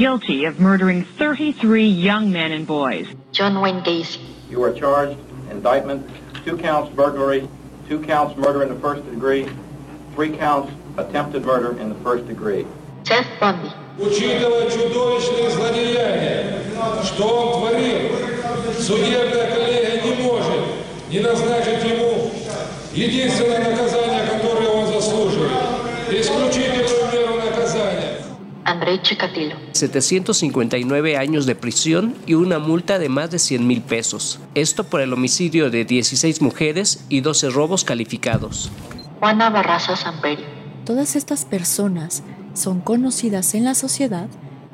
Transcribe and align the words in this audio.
guilty 0.00 0.45
of 0.45 0.57
murdering 0.57 1.03
33 1.03 1.85
young 1.85 2.31
men 2.31 2.53
and 2.53 2.65
boys. 2.65 3.05
John 3.33 3.59
Wayne 3.59 3.81
Gacy. 3.81 4.21
You 4.49 4.63
are 4.63 4.71
charged, 4.71 5.19
indictment, 5.49 6.09
two 6.45 6.57
counts 6.57 6.95
burglary, 6.95 7.45
two 7.89 8.01
counts 8.01 8.37
murder 8.37 8.63
in 8.63 8.69
the 8.69 8.79
first 8.79 9.03
degree, 9.09 9.49
three 10.15 10.37
counts 10.37 10.71
attempted 10.95 11.43
murder 11.43 11.77
in 11.77 11.89
the 11.89 11.95
first 11.95 12.25
degree. 12.25 12.65
Jeff 13.03 13.27
Bundy. 13.41 13.69
Учитывая 13.99 14.69
чудовищные 14.71 15.49
злодеяния, 15.49 16.63
что 17.03 17.27
он 17.27 17.59
творил, 17.59 18.11
судебная 18.79 19.53
коллегия 19.53 20.01
не 20.03 20.23
может 20.23 20.61
не 21.09 21.19
назначить 21.19 21.83
ему 21.83 22.31
единственное 22.93 23.59
наказание, 23.59 24.25
которое 24.25 24.69
он 24.69 24.87
заслуживает. 24.87 25.51
Исключительную 26.09 26.89
André 28.63 29.01
Chikatilo. 29.01 29.55
759 29.73 31.17
años 31.17 31.45
de 31.45 31.55
prisión 31.55 32.15
y 32.25 32.35
una 32.35 32.59
multa 32.59 32.99
de 32.99 33.09
más 33.09 33.31
de 33.31 33.39
100 33.39 33.65
mil 33.65 33.81
pesos. 33.81 34.39
Esto 34.55 34.83
por 34.83 35.01
el 35.01 35.13
homicidio 35.13 35.69
de 35.69 35.85
16 35.85 36.41
mujeres 36.41 37.05
y 37.09 37.21
12 37.21 37.49
robos 37.49 37.83
calificados. 37.83 38.71
Juana 39.19 39.49
Barraza 39.49 39.95
Samperi. 39.95 40.43
Todas 40.85 41.15
estas 41.15 41.45
personas 41.45 42.23
son 42.53 42.81
conocidas 42.81 43.53
en 43.55 43.63
la 43.65 43.75
sociedad 43.75 44.27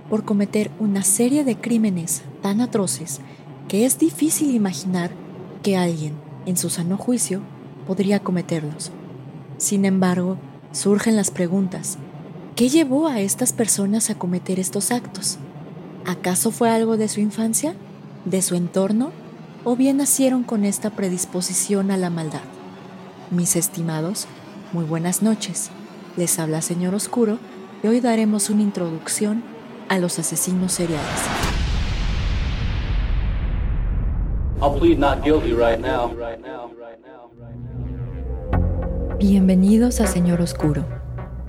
por 0.10 0.26
cometer 0.26 0.72
una 0.80 1.04
serie 1.04 1.44
de 1.44 1.58
crímenes 1.58 2.24
tan 2.42 2.62
atroces 2.62 3.22
que 3.68 3.86
es 3.86 4.00
difícil 4.00 4.52
imaginar 4.56 5.12
que 5.64 5.78
alguien, 5.78 6.14
en 6.46 6.58
su 6.58 6.70
sano 6.70 6.98
juicio, 6.98 7.42
podría 7.86 8.20
cometerlos. 8.20 8.92
Sin 9.58 9.86
embargo, 9.86 10.38
surgen 10.72 11.16
las 11.16 11.32
preguntas 11.32 11.98
¿Qué 12.58 12.70
llevó 12.70 13.06
a 13.06 13.20
estas 13.20 13.54
personas 13.54 14.10
a 14.10 14.16
cometer 14.16 14.60
estos 14.60 14.90
actos? 14.90 15.38
¿Acaso 16.08 16.50
fue 16.50 16.72
algo 16.72 16.98
de 16.98 17.08
su 17.08 17.20
infancia? 17.20 17.76
¿De 18.26 18.42
su 18.42 18.56
entorno? 18.56 19.12
¿O 19.64 19.76
bien 19.76 19.98
nacieron 19.98 20.44
con 20.44 20.66
esta 20.66 20.90
predisposición 20.90 21.92
a 21.92 21.98
la 21.98 22.10
maldad? 22.10 22.42
Mis 23.30 23.56
estimados, 23.56 24.26
muy 24.74 24.86
buenas 24.86 25.22
noches. 25.22 25.70
Les 26.16 26.40
habla 26.40 26.64
Señor 26.64 26.96
Oscuro 26.96 27.38
y 27.84 27.90
hoy 27.90 28.00
daremos 28.00 28.50
una 28.50 28.64
introducción 28.64 29.44
a 29.88 30.00
los 30.00 30.18
asesinos 30.18 30.72
seriales. 30.72 31.06
Bienvenidos 39.20 40.02
a 40.02 40.08
Señor 40.08 40.42
Oscuro, 40.42 41.07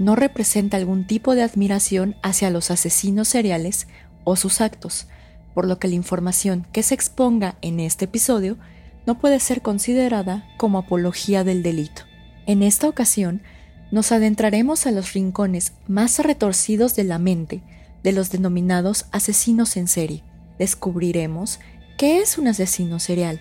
no 0.00 0.16
representa 0.16 0.78
algún 0.78 1.06
tipo 1.06 1.34
de 1.34 1.42
admiración 1.42 2.16
hacia 2.22 2.48
los 2.50 2.70
asesinos 2.70 3.28
seriales 3.28 3.86
o 4.24 4.34
sus 4.34 4.62
actos, 4.62 5.06
por 5.54 5.68
lo 5.68 5.78
que 5.78 5.88
la 5.88 5.94
información 5.94 6.66
que 6.72 6.82
se 6.82 6.94
exponga 6.94 7.56
en 7.60 7.80
este 7.80 8.06
episodio 8.06 8.56
no 9.06 9.18
puede 9.18 9.38
ser 9.40 9.60
considerada 9.60 10.48
como 10.56 10.78
apología 10.78 11.44
del 11.44 11.62
delito. 11.62 12.02
En 12.46 12.62
esta 12.62 12.88
ocasión, 12.88 13.42
nos 13.90 14.10
adentraremos 14.10 14.86
a 14.86 14.90
los 14.90 15.12
rincones 15.12 15.74
más 15.86 16.18
retorcidos 16.18 16.96
de 16.96 17.04
la 17.04 17.18
mente 17.18 17.60
de 18.02 18.12
los 18.12 18.30
denominados 18.30 19.04
asesinos 19.12 19.76
en 19.76 19.86
serie. 19.86 20.22
Descubriremos 20.58 21.60
qué 21.98 22.20
es 22.20 22.38
un 22.38 22.48
asesino 22.48 23.00
serial, 23.00 23.38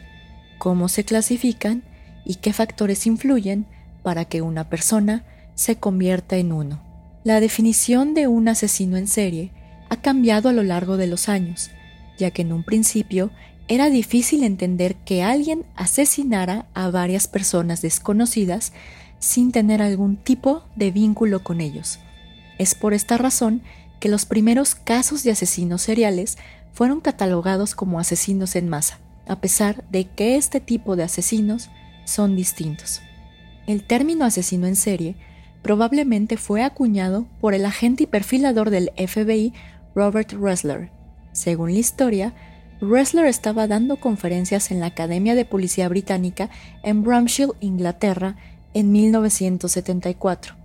cómo 0.58 0.90
se 0.90 1.06
clasifican 1.06 1.84
y 2.26 2.36
qué 2.36 2.52
factores 2.52 3.08
influyen 3.08 3.66
para 4.04 4.26
que 4.26 4.42
una 4.42 4.70
persona 4.70 5.24
se 5.60 5.76
convierta 5.76 6.38
en 6.38 6.54
uno. 6.54 6.82
La 7.26 7.42
definición 7.42 8.14
de 8.14 8.30
un 8.30 8.48
asesino 8.48 8.96
en 8.96 9.10
serie 9.10 9.52
ha 9.90 9.98
cambiado 9.98 10.48
a 10.48 10.54
lo 10.54 10.64
largo 10.64 10.96
de 10.96 11.06
los 11.06 11.28
años, 11.28 11.70
ya 12.18 12.32
que 12.32 12.44
en 12.44 12.54
un 12.54 12.64
principio 12.64 13.30
era 13.68 13.90
difícil 13.90 14.46
entender 14.46 14.96
que 14.96 15.22
alguien 15.22 15.66
asesinara 15.76 16.68
a 16.74 16.90
varias 16.92 17.28
personas 17.28 17.82
desconocidas 17.82 18.72
sin 19.20 19.52
tener 19.52 19.82
algún 19.82 20.16
tipo 20.16 20.64
de 20.78 20.92
vínculo 20.92 21.44
con 21.44 21.60
ellos. 21.60 22.00
Es 22.58 22.74
por 22.74 22.94
esta 22.94 23.18
razón 23.18 23.62
que 24.00 24.08
los 24.08 24.24
primeros 24.24 24.76
casos 24.76 25.24
de 25.24 25.32
asesinos 25.32 25.82
seriales 25.82 26.38
fueron 26.72 27.02
catalogados 27.02 27.76
como 27.76 28.00
asesinos 28.00 28.56
en 28.56 28.70
masa, 28.70 29.00
a 29.28 29.42
pesar 29.42 29.84
de 29.90 30.06
que 30.06 30.38
este 30.38 30.62
tipo 30.62 30.96
de 30.96 31.04
asesinos 31.04 31.70
son 32.06 32.38
distintos. 32.38 33.02
El 33.68 33.84
término 33.84 34.24
asesino 34.24 34.66
en 34.66 34.78
serie 34.78 35.18
probablemente 35.62 36.38
fue 36.38 36.64
acuñado 36.64 37.26
por 37.42 37.54
el 37.54 37.66
agente 37.66 38.04
y 38.04 38.08
perfilador 38.08 38.70
del 38.70 38.92
FBI 38.96 39.54
Robert 39.96 40.32
Ressler. 40.34 40.92
Según 41.32 41.74
la 41.74 41.80
historia, 41.80 42.34
Ressler 42.82 43.26
estaba 43.26 43.68
dando 43.68 43.98
conferencias 43.98 44.72
en 44.72 44.80
la 44.80 44.88
Academia 44.88 45.36
de 45.36 45.46
Policía 45.46 45.90
Británica 45.90 46.50
en 46.84 47.04
Bramshill, 47.04 47.52
Inglaterra, 47.60 48.38
en 48.74 48.92
1974, 48.92 50.56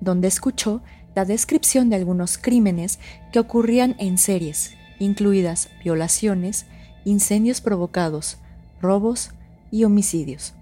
donde 0.00 0.28
escuchó 0.28 0.82
la 1.14 1.24
descripción 1.24 1.90
de 1.90 1.96
algunos 1.96 2.38
crímenes 2.38 2.98
que 3.32 3.38
ocurrían 3.38 3.94
en 3.98 4.18
series, 4.18 4.74
incluidas 4.98 5.70
violaciones, 5.82 6.66
incendios 7.04 7.60
provocados, 7.60 8.38
robos 8.80 9.30
y 9.70 9.84
homicidios. 9.84 10.54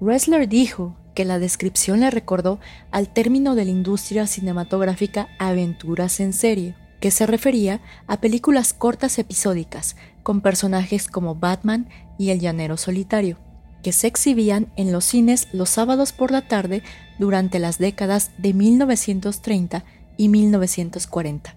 Ressler 0.00 0.48
dijo 0.48 0.96
que 1.14 1.24
la 1.24 1.38
descripción 1.38 2.00
le 2.00 2.10
recordó 2.10 2.58
al 2.90 3.08
término 3.08 3.54
de 3.54 3.64
la 3.64 3.70
industria 3.70 4.26
cinematográfica 4.26 5.28
aventuras 5.38 6.20
en 6.20 6.32
serie, 6.32 6.74
que 7.00 7.10
se 7.10 7.26
refería 7.26 7.80
a 8.06 8.20
películas 8.20 8.72
cortas 8.72 9.18
episódicas 9.18 9.96
con 10.22 10.40
personajes 10.40 11.08
como 11.08 11.34
Batman 11.34 11.88
y 12.18 12.30
El 12.30 12.40
Llanero 12.40 12.76
Solitario, 12.76 13.38
que 13.82 13.92
se 13.92 14.06
exhibían 14.06 14.68
en 14.76 14.92
los 14.92 15.04
cines 15.04 15.48
los 15.52 15.70
sábados 15.70 16.12
por 16.12 16.30
la 16.30 16.42
tarde 16.42 16.82
durante 17.18 17.58
las 17.58 17.78
décadas 17.78 18.30
de 18.38 18.54
1930 18.54 19.84
y 20.16 20.28
1940. 20.28 21.56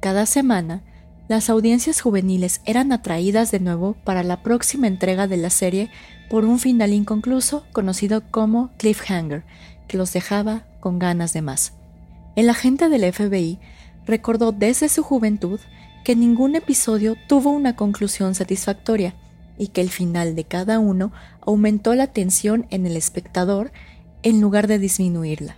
Cada 0.00 0.26
semana, 0.26 0.82
las 1.28 1.50
audiencias 1.50 2.00
juveniles 2.00 2.62
eran 2.64 2.90
atraídas 2.90 3.50
de 3.50 3.60
nuevo 3.60 3.96
para 4.04 4.22
la 4.22 4.42
próxima 4.42 4.86
entrega 4.86 5.28
de 5.28 5.36
la 5.36 5.50
serie 5.50 5.90
por 6.30 6.46
un 6.46 6.58
final 6.58 6.94
inconcluso 6.94 7.66
conocido 7.72 8.22
como 8.30 8.70
cliffhanger, 8.78 9.44
que 9.86 9.98
los 9.98 10.12
dejaba 10.12 10.64
con 10.80 10.98
ganas 10.98 11.34
de 11.34 11.42
más. 11.42 11.74
El 12.34 12.48
agente 12.48 12.88
del 12.88 13.12
FBI 13.12 13.58
recordó 14.06 14.52
desde 14.52 14.88
su 14.88 15.02
juventud 15.02 15.60
que 16.02 16.16
ningún 16.16 16.56
episodio 16.56 17.14
tuvo 17.28 17.50
una 17.50 17.76
conclusión 17.76 18.34
satisfactoria 18.34 19.14
y 19.58 19.68
que 19.68 19.82
el 19.82 19.90
final 19.90 20.34
de 20.34 20.44
cada 20.44 20.78
uno 20.78 21.12
aumentó 21.42 21.94
la 21.94 22.06
tensión 22.06 22.66
en 22.70 22.86
el 22.86 22.96
espectador 22.96 23.70
en 24.22 24.40
lugar 24.40 24.66
de 24.66 24.78
disminuirla. 24.78 25.56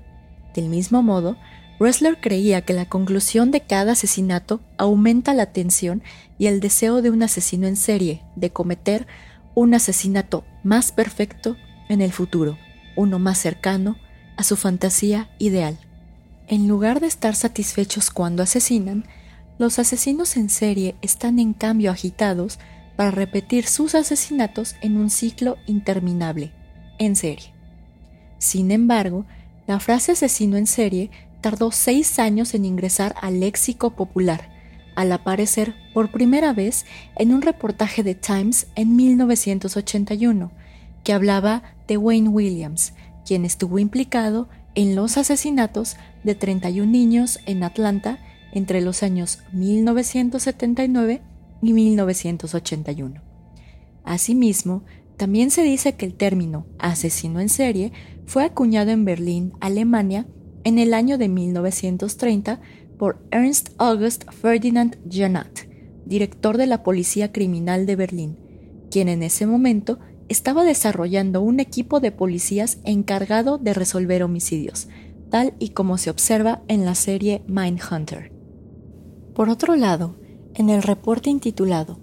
Del 0.54 0.68
mismo 0.68 1.02
modo, 1.02 1.36
Ressler 1.80 2.20
creía 2.20 2.60
que 2.60 2.74
la 2.74 2.84
conclusión 2.84 3.50
de 3.50 3.62
cada 3.62 3.92
asesinato 3.92 4.60
aumenta 4.76 5.32
la 5.32 5.46
tensión 5.46 6.02
y 6.38 6.46
el 6.46 6.60
deseo 6.60 7.00
de 7.00 7.08
un 7.08 7.22
asesino 7.22 7.66
en 7.66 7.76
serie 7.76 8.22
de 8.36 8.50
cometer 8.50 9.06
un 9.54 9.72
asesinato 9.72 10.44
más 10.62 10.92
perfecto 10.92 11.56
en 11.88 12.02
el 12.02 12.12
futuro, 12.12 12.58
uno 12.96 13.18
más 13.18 13.38
cercano 13.38 13.96
a 14.36 14.42
su 14.42 14.56
fantasía 14.56 15.30
ideal. 15.38 15.78
En 16.48 16.68
lugar 16.68 17.00
de 17.00 17.06
estar 17.06 17.34
satisfechos 17.34 18.10
cuando 18.10 18.42
asesinan, 18.42 19.06
los 19.58 19.78
asesinos 19.78 20.36
en 20.36 20.50
serie 20.50 20.96
están 21.00 21.38
en 21.38 21.54
cambio 21.54 21.90
agitados 21.90 22.58
para 22.94 23.10
repetir 23.10 23.66
sus 23.66 23.94
asesinatos 23.94 24.74
en 24.82 24.98
un 24.98 25.08
ciclo 25.08 25.56
interminable, 25.66 26.52
en 26.98 27.16
serie. 27.16 27.54
Sin 28.36 28.70
embargo, 28.70 29.24
la 29.66 29.80
frase 29.80 30.12
asesino 30.12 30.58
en 30.58 30.66
serie 30.66 31.10
tardó 31.40 31.72
seis 31.72 32.18
años 32.18 32.54
en 32.54 32.64
ingresar 32.64 33.14
al 33.20 33.40
léxico 33.40 33.90
popular, 33.90 34.50
al 34.94 35.12
aparecer 35.12 35.74
por 35.94 36.10
primera 36.10 36.52
vez 36.52 36.84
en 37.16 37.32
un 37.32 37.42
reportaje 37.42 38.02
de 38.02 38.14
Times 38.14 38.66
en 38.74 38.96
1981, 38.96 40.52
que 41.04 41.12
hablaba 41.12 41.62
de 41.88 41.96
Wayne 41.96 42.28
Williams, 42.28 42.92
quien 43.24 43.44
estuvo 43.44 43.78
implicado 43.78 44.48
en 44.74 44.94
los 44.94 45.16
asesinatos 45.16 45.96
de 46.24 46.34
31 46.34 46.90
niños 46.90 47.40
en 47.46 47.62
Atlanta 47.64 48.18
entre 48.52 48.80
los 48.80 49.02
años 49.02 49.40
1979 49.52 51.22
y 51.62 51.72
1981. 51.72 53.22
Asimismo, 54.04 54.82
también 55.16 55.50
se 55.50 55.62
dice 55.62 55.96
que 55.96 56.06
el 56.06 56.14
término 56.14 56.66
asesino 56.78 57.40
en 57.40 57.48
serie 57.48 57.92
fue 58.26 58.44
acuñado 58.44 58.90
en 58.90 59.04
Berlín, 59.04 59.52
Alemania, 59.60 60.26
en 60.64 60.78
el 60.78 60.94
año 60.94 61.18
de 61.18 61.28
1930 61.28 62.60
por 62.98 63.24
Ernst 63.30 63.70
August 63.78 64.24
Ferdinand 64.30 64.98
Janat, 65.10 65.60
director 66.04 66.56
de 66.56 66.66
la 66.66 66.82
Policía 66.82 67.32
Criminal 67.32 67.86
de 67.86 67.96
Berlín, 67.96 68.38
quien 68.90 69.08
en 69.08 69.22
ese 69.22 69.46
momento 69.46 69.98
estaba 70.28 70.64
desarrollando 70.64 71.42
un 71.42 71.60
equipo 71.60 72.00
de 72.00 72.12
policías 72.12 72.78
encargado 72.84 73.58
de 73.58 73.74
resolver 73.74 74.22
homicidios, 74.22 74.88
tal 75.30 75.54
y 75.58 75.70
como 75.70 75.98
se 75.98 76.10
observa 76.10 76.62
en 76.68 76.84
la 76.84 76.94
serie 76.94 77.42
Mindhunter. 77.46 78.32
Por 79.34 79.48
otro 79.48 79.76
lado, 79.76 80.16
en 80.54 80.70
el 80.70 80.82
reporte 80.82 81.30
intitulado 81.30 82.00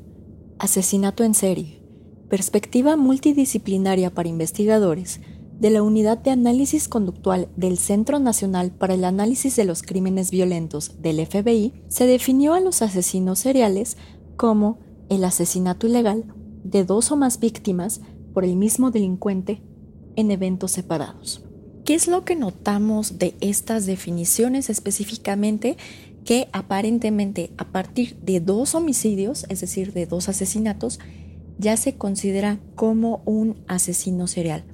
Asesinato 0.59 1.23
en 1.23 1.35
serie, 1.35 1.83
perspectiva 2.29 2.97
multidisciplinaria 2.97 4.13
para 4.13 4.29
investigadores, 4.29 5.21
de 5.59 5.69
la 5.71 5.81
Unidad 5.81 6.19
de 6.19 6.31
Análisis 6.31 6.87
Conductual 6.87 7.49
del 7.55 7.77
Centro 7.77 8.19
Nacional 8.19 8.71
para 8.71 8.93
el 8.93 9.03
Análisis 9.03 9.55
de 9.55 9.65
los 9.65 9.81
Crímenes 9.81 10.29
Violentos 10.29 11.01
del 11.01 11.25
FBI, 11.25 11.73
se 11.87 12.05
definió 12.05 12.53
a 12.53 12.59
los 12.59 12.81
asesinos 12.81 13.39
seriales 13.39 13.97
como 14.35 14.79
el 15.09 15.23
asesinato 15.23 15.87
ilegal 15.87 16.25
de 16.63 16.83
dos 16.83 17.11
o 17.11 17.15
más 17.15 17.39
víctimas 17.39 18.01
por 18.33 18.45
el 18.45 18.55
mismo 18.55 18.91
delincuente 18.91 19.61
en 20.15 20.31
eventos 20.31 20.71
separados. 20.71 21.43
¿Qué 21.85 21.95
es 21.95 22.07
lo 22.07 22.25
que 22.25 22.35
notamos 22.35 23.17
de 23.17 23.35
estas 23.39 23.85
definiciones 23.85 24.69
específicamente? 24.69 25.77
Que 26.25 26.49
aparentemente 26.51 27.51
a 27.57 27.71
partir 27.71 28.17
de 28.17 28.41
dos 28.41 28.75
homicidios, 28.75 29.45
es 29.49 29.61
decir, 29.61 29.93
de 29.93 30.05
dos 30.05 30.27
asesinatos, 30.27 30.99
ya 31.57 31.77
se 31.77 31.95
considera 31.95 32.59
como 32.75 33.21
un 33.25 33.63
asesino 33.67 34.27
serial. 34.27 34.65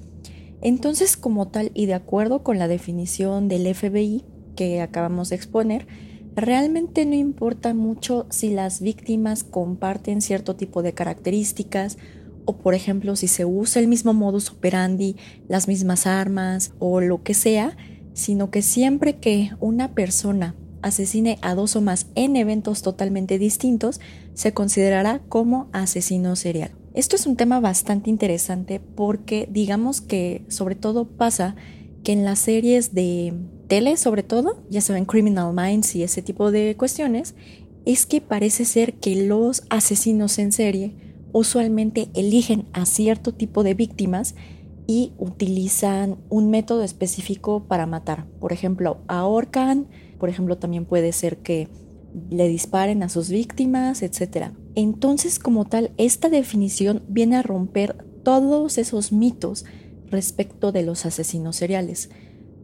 Entonces, 0.64 1.18
como 1.18 1.48
tal, 1.48 1.70
y 1.74 1.84
de 1.84 1.92
acuerdo 1.92 2.42
con 2.42 2.58
la 2.58 2.68
definición 2.68 3.48
del 3.48 3.72
FBI 3.72 4.24
que 4.56 4.80
acabamos 4.80 5.28
de 5.28 5.36
exponer, 5.36 5.86
realmente 6.34 7.04
no 7.04 7.14
importa 7.14 7.74
mucho 7.74 8.26
si 8.30 8.48
las 8.48 8.80
víctimas 8.80 9.44
comparten 9.44 10.22
cierto 10.22 10.56
tipo 10.56 10.82
de 10.82 10.94
características 10.94 11.98
o 12.46 12.56
por 12.56 12.74
ejemplo 12.74 13.14
si 13.14 13.28
se 13.28 13.44
usa 13.44 13.80
el 13.80 13.88
mismo 13.88 14.14
modus 14.14 14.50
operandi, 14.50 15.16
las 15.48 15.68
mismas 15.68 16.06
armas 16.06 16.72
o 16.78 17.02
lo 17.02 17.22
que 17.22 17.34
sea, 17.34 17.76
sino 18.14 18.50
que 18.50 18.62
siempre 18.62 19.18
que 19.18 19.50
una 19.60 19.94
persona 19.94 20.54
asesine 20.80 21.38
a 21.42 21.54
dos 21.54 21.76
o 21.76 21.82
más 21.82 22.06
en 22.14 22.36
eventos 22.36 22.80
totalmente 22.80 23.38
distintos, 23.38 24.00
se 24.32 24.54
considerará 24.54 25.20
como 25.28 25.68
asesino 25.72 26.36
serial. 26.36 26.72
Esto 26.94 27.16
es 27.16 27.26
un 27.26 27.34
tema 27.34 27.58
bastante 27.58 28.08
interesante 28.08 28.78
porque 28.78 29.48
digamos 29.50 30.00
que 30.00 30.44
sobre 30.48 30.76
todo 30.76 31.08
pasa 31.08 31.56
que 32.04 32.12
en 32.12 32.24
las 32.24 32.38
series 32.38 32.94
de 32.94 33.34
tele, 33.66 33.96
sobre 33.96 34.22
todo, 34.22 34.62
ya 34.70 34.80
saben, 34.80 35.04
Criminal 35.04 35.52
Minds 35.52 35.96
y 35.96 36.04
ese 36.04 36.22
tipo 36.22 36.52
de 36.52 36.76
cuestiones, 36.76 37.34
es 37.84 38.06
que 38.06 38.20
parece 38.20 38.64
ser 38.64 38.94
que 38.94 39.16
los 39.16 39.64
asesinos 39.70 40.38
en 40.38 40.52
serie 40.52 40.94
usualmente 41.32 42.10
eligen 42.14 42.66
a 42.72 42.86
cierto 42.86 43.34
tipo 43.34 43.64
de 43.64 43.74
víctimas 43.74 44.36
y 44.86 45.14
utilizan 45.18 46.18
un 46.28 46.48
método 46.48 46.84
específico 46.84 47.64
para 47.66 47.86
matar. 47.86 48.28
Por 48.38 48.52
ejemplo, 48.52 48.98
ahorcan, 49.08 49.88
por 50.20 50.28
ejemplo, 50.28 50.58
también 50.58 50.84
puede 50.84 51.10
ser 51.12 51.38
que 51.38 51.68
le 52.30 52.46
disparen 52.46 53.02
a 53.02 53.08
sus 53.08 53.30
víctimas, 53.30 54.02
etc. 54.02 54.52
Entonces, 54.74 55.38
como 55.38 55.64
tal, 55.64 55.92
esta 55.96 56.28
definición 56.28 57.02
viene 57.08 57.36
a 57.36 57.42
romper 57.42 58.04
todos 58.22 58.78
esos 58.78 59.12
mitos 59.12 59.64
respecto 60.10 60.72
de 60.72 60.82
los 60.82 61.06
asesinos 61.06 61.56
seriales. 61.56 62.10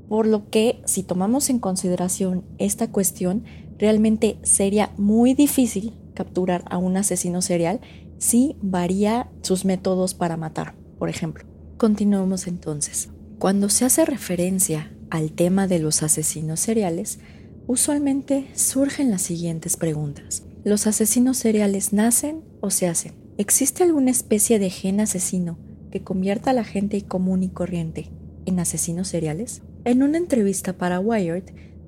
Por 0.09 0.27
lo 0.27 0.51
que, 0.51 0.83
si 0.87 1.03
tomamos 1.03 1.51
en 1.51 1.61
consideración 1.61 2.45
esta 2.59 2.91
cuestión, 2.91 3.45
realmente 3.79 4.39
sería 4.43 4.93
muy 4.97 5.35
difícil 5.35 5.95
capturar 6.15 6.65
a 6.69 6.79
un 6.79 6.97
asesino 6.97 7.43
serial 7.43 7.81
sí 8.19 8.57
varía 8.61 9.31
sus 9.43 9.65
métodos 9.65 10.15
para 10.15 10.37
matar, 10.37 10.75
por 10.99 11.09
ejemplo. 11.09 11.45
Continuemos 11.79 12.47
entonces. 12.47 13.09
Cuando 13.39 13.71
se 13.71 13.87
hace 13.87 14.05
referencia 14.05 14.93
al 15.09 15.33
tema 15.33 15.67
de 15.67 15.79
los 15.79 16.03
asesinos 16.03 16.61
seriales, 16.61 17.19
usualmente 17.67 18.49
surgen 18.55 19.11
las 19.11 19.23
siguientes 19.23 19.77
preguntas. 19.77 20.43
¿Los 20.63 20.87
asesinos 20.87 21.39
seriales 21.39 21.95
nacen 21.95 22.43
o 22.61 22.69
se 22.69 22.87
hacen? 22.87 23.15
¿Existe 23.39 23.83
alguna 23.83 24.11
especie 24.11 24.59
de 24.59 24.69
gen 24.69 25.01
asesino 25.01 25.59
que 25.91 26.03
convierta 26.03 26.51
a 26.51 26.53
la 26.53 26.65
gente 26.65 27.01
común 27.01 27.43
y 27.43 27.49
corriente 27.49 28.11
en 28.45 28.61
asesinos 28.61 29.09
seriales? 29.09 29.63
En 29.87 30.03
una 30.03 30.19
entrevista 30.19 30.75
para 30.75 31.01
Wired, 31.01 31.45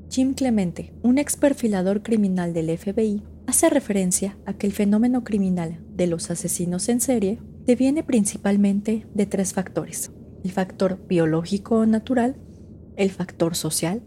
Jim 0.09 0.33
Clemente, 0.33 0.95
un 1.03 1.19
ex 1.19 1.37
perfilador 1.37 2.03
criminal 2.03 2.55
del 2.55 2.71
FBI, 2.79 3.23
hace 3.47 3.69
referencia 3.69 4.39
a 4.47 4.55
que 4.55 4.69
el 4.69 4.73
fenómeno 4.73 5.23
criminal 5.23 5.79
de 5.95 6.07
los 6.07 6.31
asesinos 6.31 6.89
en 6.89 7.01
serie 7.01 7.41
deviene 7.67 8.03
principalmente 8.03 9.07
de 9.13 9.27
tres 9.27 9.53
factores. 9.53 10.13
El 10.45 10.51
factor 10.51 10.99
biológico 11.07 11.81
o 11.81 11.87
natural, 11.87 12.37
el 12.97 13.11
factor 13.11 13.55
social 13.55 14.01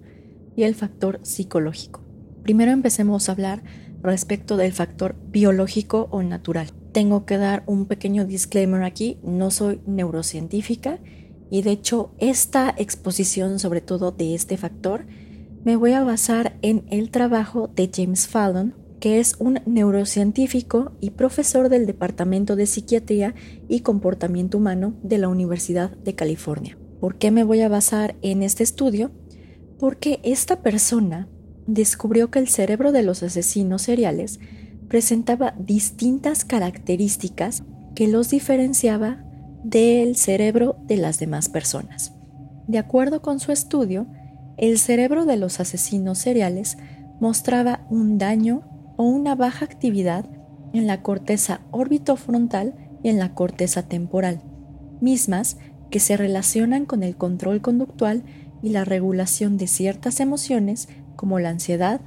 y 0.56 0.64
el 0.64 0.74
factor 0.74 1.20
psicológico. 1.22 2.02
Primero 2.42 2.72
empecemos 2.72 3.30
a 3.30 3.34
hablar 3.34 3.64
respecto 4.06 4.58
del 4.58 4.72
factor 4.72 5.16
biológico 5.28 6.08
o 6.12 6.24
natural. 6.24 6.68
Tengo 6.92 7.26
que 7.26 7.38
dar 7.38 7.64
un 7.66 7.86
pequeño 7.86 8.26
disclaimer 8.26 8.84
aquí, 8.84 9.20
no 9.24 9.52
soy 9.52 9.82
neurocientífica 9.86 11.00
y 11.50 11.62
de 11.62 11.72
hecho 11.72 12.12
esta 12.18 12.74
exposición 12.78 13.60
sobre 13.60 13.82
todo 13.82 14.12
de 14.12 14.34
este 14.34 14.58
factor 14.58 15.06
me 15.66 15.76
voy 15.76 15.94
a 15.94 16.04
basar 16.04 16.58
en 16.62 16.86
el 16.92 17.10
trabajo 17.10 17.70
de 17.76 17.90
James 17.92 18.28
Fallon, 18.28 18.76
que 19.00 19.20
es 19.20 19.36
un 19.40 19.62
neurocientífico 19.66 20.92
y 21.02 21.10
profesor 21.10 21.70
del 21.70 21.88
Departamento 21.88 22.56
de 22.56 22.68
Psiquiatría 22.68 23.34
y 23.68 23.80
Comportamiento 23.80 24.60
Humano 24.60 24.94
de 25.02 25.18
la 25.18 25.28
Universidad 25.28 25.90
de 25.90 26.14
California. 26.14 26.78
¿Por 27.00 27.18
qué 27.18 27.32
me 27.32 27.44
voy 27.44 27.62
a 27.62 27.70
basar 27.70 28.16
en 28.22 28.44
este 28.44 28.64
estudio? 28.64 29.12
Porque 29.80 30.20
esta 30.24 30.62
persona 30.62 31.28
descubrió 31.68 32.30
que 32.30 32.40
el 32.40 32.48
cerebro 32.48 32.92
de 32.92 33.04
los 33.04 33.24
asesinos 33.24 33.84
seriales 33.84 34.40
presentaba 34.88 35.56
distintas 35.58 36.46
características 36.46 37.64
que 37.96 38.08
los 38.08 38.30
diferenciaba 38.30 39.24
del 39.64 40.16
cerebro 40.16 40.78
de 40.86 40.98
las 40.98 41.18
demás 41.18 41.50
personas. 41.50 42.14
De 42.68 42.78
acuerdo 42.78 43.22
con 43.22 43.40
su 43.40 43.52
estudio, 43.52 44.08
el 44.58 44.78
cerebro 44.78 45.26
de 45.26 45.38
los 45.38 45.60
asesinos 45.60 46.20
seriales 46.20 46.78
mostraba 47.20 47.86
un 47.90 48.18
daño 48.18 48.62
o 48.98 49.04
una 49.04 49.36
baja 49.36 49.66
actividad 49.66 50.26
en 50.74 50.88
la 50.88 51.02
corteza 51.02 51.62
orbitofrontal 51.72 52.76
y 53.04 53.10
en 53.10 53.20
la 53.20 53.34
corteza 53.34 53.84
temporal, 53.84 54.42
mismas 55.02 55.58
que 55.90 56.00
se 56.00 56.18
relacionan 56.18 56.86
con 56.86 57.04
el 57.04 57.16
control 57.16 57.62
conductual 57.62 58.24
y 58.62 58.70
la 58.70 58.84
regulación 58.84 59.58
de 59.58 59.68
ciertas 59.68 60.20
emociones 60.20 60.90
como 61.16 61.40
la 61.40 61.50
ansiedad, 61.50 62.02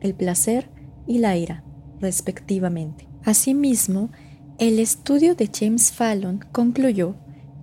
el 0.00 0.14
placer 0.14 0.68
y 1.06 1.18
la 1.18 1.36
ira, 1.36 1.64
respectivamente. 2.00 3.08
Asimismo, 3.24 4.10
el 4.58 4.78
estudio 4.78 5.34
de 5.34 5.50
James 5.52 5.92
Fallon 5.92 6.44
concluyó 6.52 7.16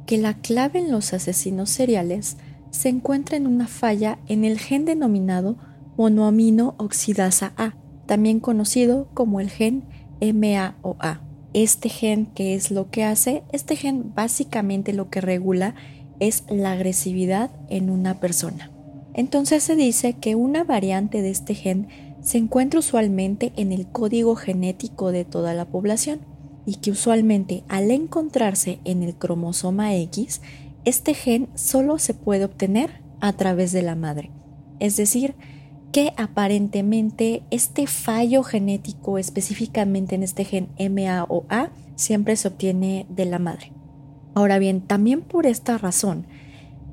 que 0.05 0.17
la 0.17 0.35
clave 0.35 0.79
en 0.79 0.91
los 0.91 1.13
asesinos 1.13 1.69
seriales 1.69 2.37
se 2.71 2.89
encuentra 2.89 3.37
en 3.37 3.47
una 3.47 3.67
falla 3.67 4.19
en 4.27 4.43
el 4.43 4.59
gen 4.59 4.85
denominado 4.85 5.57
monoamino 5.97 6.75
oxidasa 6.77 7.53
A, 7.57 7.75
también 8.05 8.39
conocido 8.39 9.09
como 9.13 9.39
el 9.39 9.49
gen 9.49 9.85
MAOA. 10.21 11.21
Este 11.53 11.89
gen, 11.89 12.27
¿qué 12.27 12.55
es 12.55 12.71
lo 12.71 12.89
que 12.89 13.03
hace? 13.03 13.43
Este 13.51 13.75
gen 13.75 14.13
básicamente 14.13 14.93
lo 14.93 15.09
que 15.09 15.21
regula 15.21 15.75
es 16.19 16.43
la 16.49 16.71
agresividad 16.71 17.51
en 17.69 17.89
una 17.89 18.19
persona. 18.19 18.71
Entonces 19.13 19.63
se 19.63 19.75
dice 19.75 20.13
que 20.13 20.35
una 20.35 20.63
variante 20.63 21.21
de 21.21 21.29
este 21.29 21.55
gen 21.55 21.87
se 22.21 22.37
encuentra 22.37 22.79
usualmente 22.79 23.53
en 23.55 23.71
el 23.71 23.87
código 23.87 24.35
genético 24.35 25.11
de 25.11 25.25
toda 25.25 25.53
la 25.53 25.65
población 25.65 26.19
y 26.65 26.75
que 26.75 26.91
usualmente 26.91 27.63
al 27.67 27.89
encontrarse 27.91 28.79
en 28.83 29.03
el 29.03 29.15
cromosoma 29.15 29.95
X, 29.95 30.41
este 30.85 31.13
gen 31.13 31.47
solo 31.55 31.97
se 31.97 32.13
puede 32.13 32.45
obtener 32.45 33.01
a 33.21 33.33
través 33.33 33.71
de 33.71 33.81
la 33.81 33.95
madre. 33.95 34.31
Es 34.79 34.95
decir, 34.95 35.35
que 35.91 36.13
aparentemente 36.17 37.41
este 37.49 37.87
fallo 37.87 38.43
genético 38.43 39.17
específicamente 39.17 40.15
en 40.15 40.23
este 40.23 40.45
gen 40.45 40.69
MAOA 40.77 41.71
siempre 41.95 42.35
se 42.35 42.47
obtiene 42.47 43.05
de 43.09 43.25
la 43.25 43.39
madre. 43.39 43.71
Ahora 44.35 44.59
bien, 44.59 44.81
también 44.81 45.21
por 45.21 45.45
esta 45.45 45.77
razón, 45.77 46.27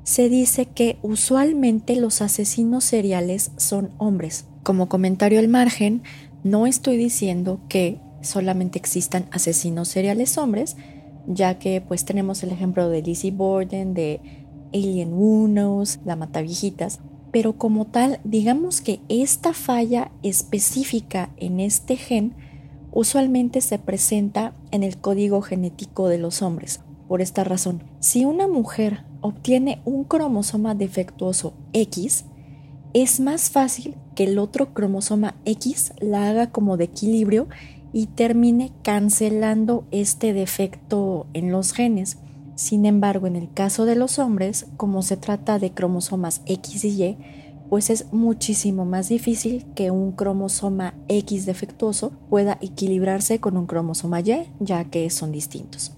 se 0.07 0.29
dice 0.29 0.67
que 0.67 0.97
usualmente 1.01 1.97
los 1.97 2.21
asesinos 2.21 2.85
seriales 2.85 3.51
son 3.57 3.91
hombres. 3.97 4.45
Como 4.63 4.87
comentario 4.87 5.37
al 5.37 5.49
margen, 5.49 6.01
no 6.45 6.65
estoy 6.65 6.95
diciendo 6.95 7.59
que 7.67 7.99
solamente 8.21 8.79
existan 8.79 9.25
asesinos 9.31 9.89
seriales 9.89 10.37
hombres, 10.37 10.77
ya 11.27 11.59
que 11.59 11.81
pues 11.81 12.05
tenemos 12.05 12.41
el 12.43 12.51
ejemplo 12.51 12.87
de 12.87 13.01
Lizzie 13.01 13.31
Borden, 13.31 13.93
de 13.93 14.21
Alien 14.73 15.11
Unos, 15.11 15.99
la 16.05 16.15
Matavijitas, 16.15 17.01
pero 17.33 17.57
como 17.57 17.83
tal, 17.83 18.21
digamos 18.23 18.79
que 18.79 19.01
esta 19.09 19.51
falla 19.51 20.09
específica 20.23 21.31
en 21.35 21.59
este 21.59 21.97
gen 21.97 22.33
usualmente 22.93 23.59
se 23.59 23.77
presenta 23.77 24.55
en 24.71 24.83
el 24.83 24.99
código 24.99 25.41
genético 25.41 26.07
de 26.07 26.17
los 26.17 26.41
hombres. 26.41 26.79
Por 27.09 27.21
esta 27.21 27.43
razón, 27.43 27.83
si 27.99 28.23
una 28.23 28.47
mujer 28.47 29.03
obtiene 29.21 29.81
un 29.85 30.03
cromosoma 30.03 30.75
defectuoso 30.75 31.53
X, 31.73 32.25
es 32.93 33.19
más 33.19 33.49
fácil 33.49 33.95
que 34.15 34.23
el 34.23 34.39
otro 34.39 34.73
cromosoma 34.73 35.35
X 35.45 35.93
la 35.99 36.29
haga 36.29 36.51
como 36.51 36.77
de 36.77 36.85
equilibrio 36.85 37.47
y 37.93 38.07
termine 38.07 38.71
cancelando 38.83 39.85
este 39.91 40.33
defecto 40.33 41.27
en 41.33 41.51
los 41.51 41.73
genes. 41.73 42.17
Sin 42.55 42.85
embargo, 42.85 43.27
en 43.27 43.35
el 43.35 43.51
caso 43.53 43.85
de 43.85 43.95
los 43.95 44.17
hombres, 44.17 44.65
como 44.77 45.03
se 45.03 45.17
trata 45.17 45.59
de 45.59 45.71
cromosomas 45.71 46.41
X 46.45 46.85
y 46.85 47.03
Y, 47.03 47.17
pues 47.69 47.89
es 47.89 48.11
muchísimo 48.13 48.85
más 48.85 49.09
difícil 49.09 49.65
que 49.75 49.91
un 49.91 50.13
cromosoma 50.13 50.95
X 51.07 51.45
defectuoso 51.45 52.11
pueda 52.29 52.57
equilibrarse 52.61 53.39
con 53.39 53.57
un 53.57 53.67
cromosoma 53.67 54.21
Y, 54.21 54.47
ya 54.59 54.85
que 54.85 55.09
son 55.09 55.31
distintos. 55.31 55.93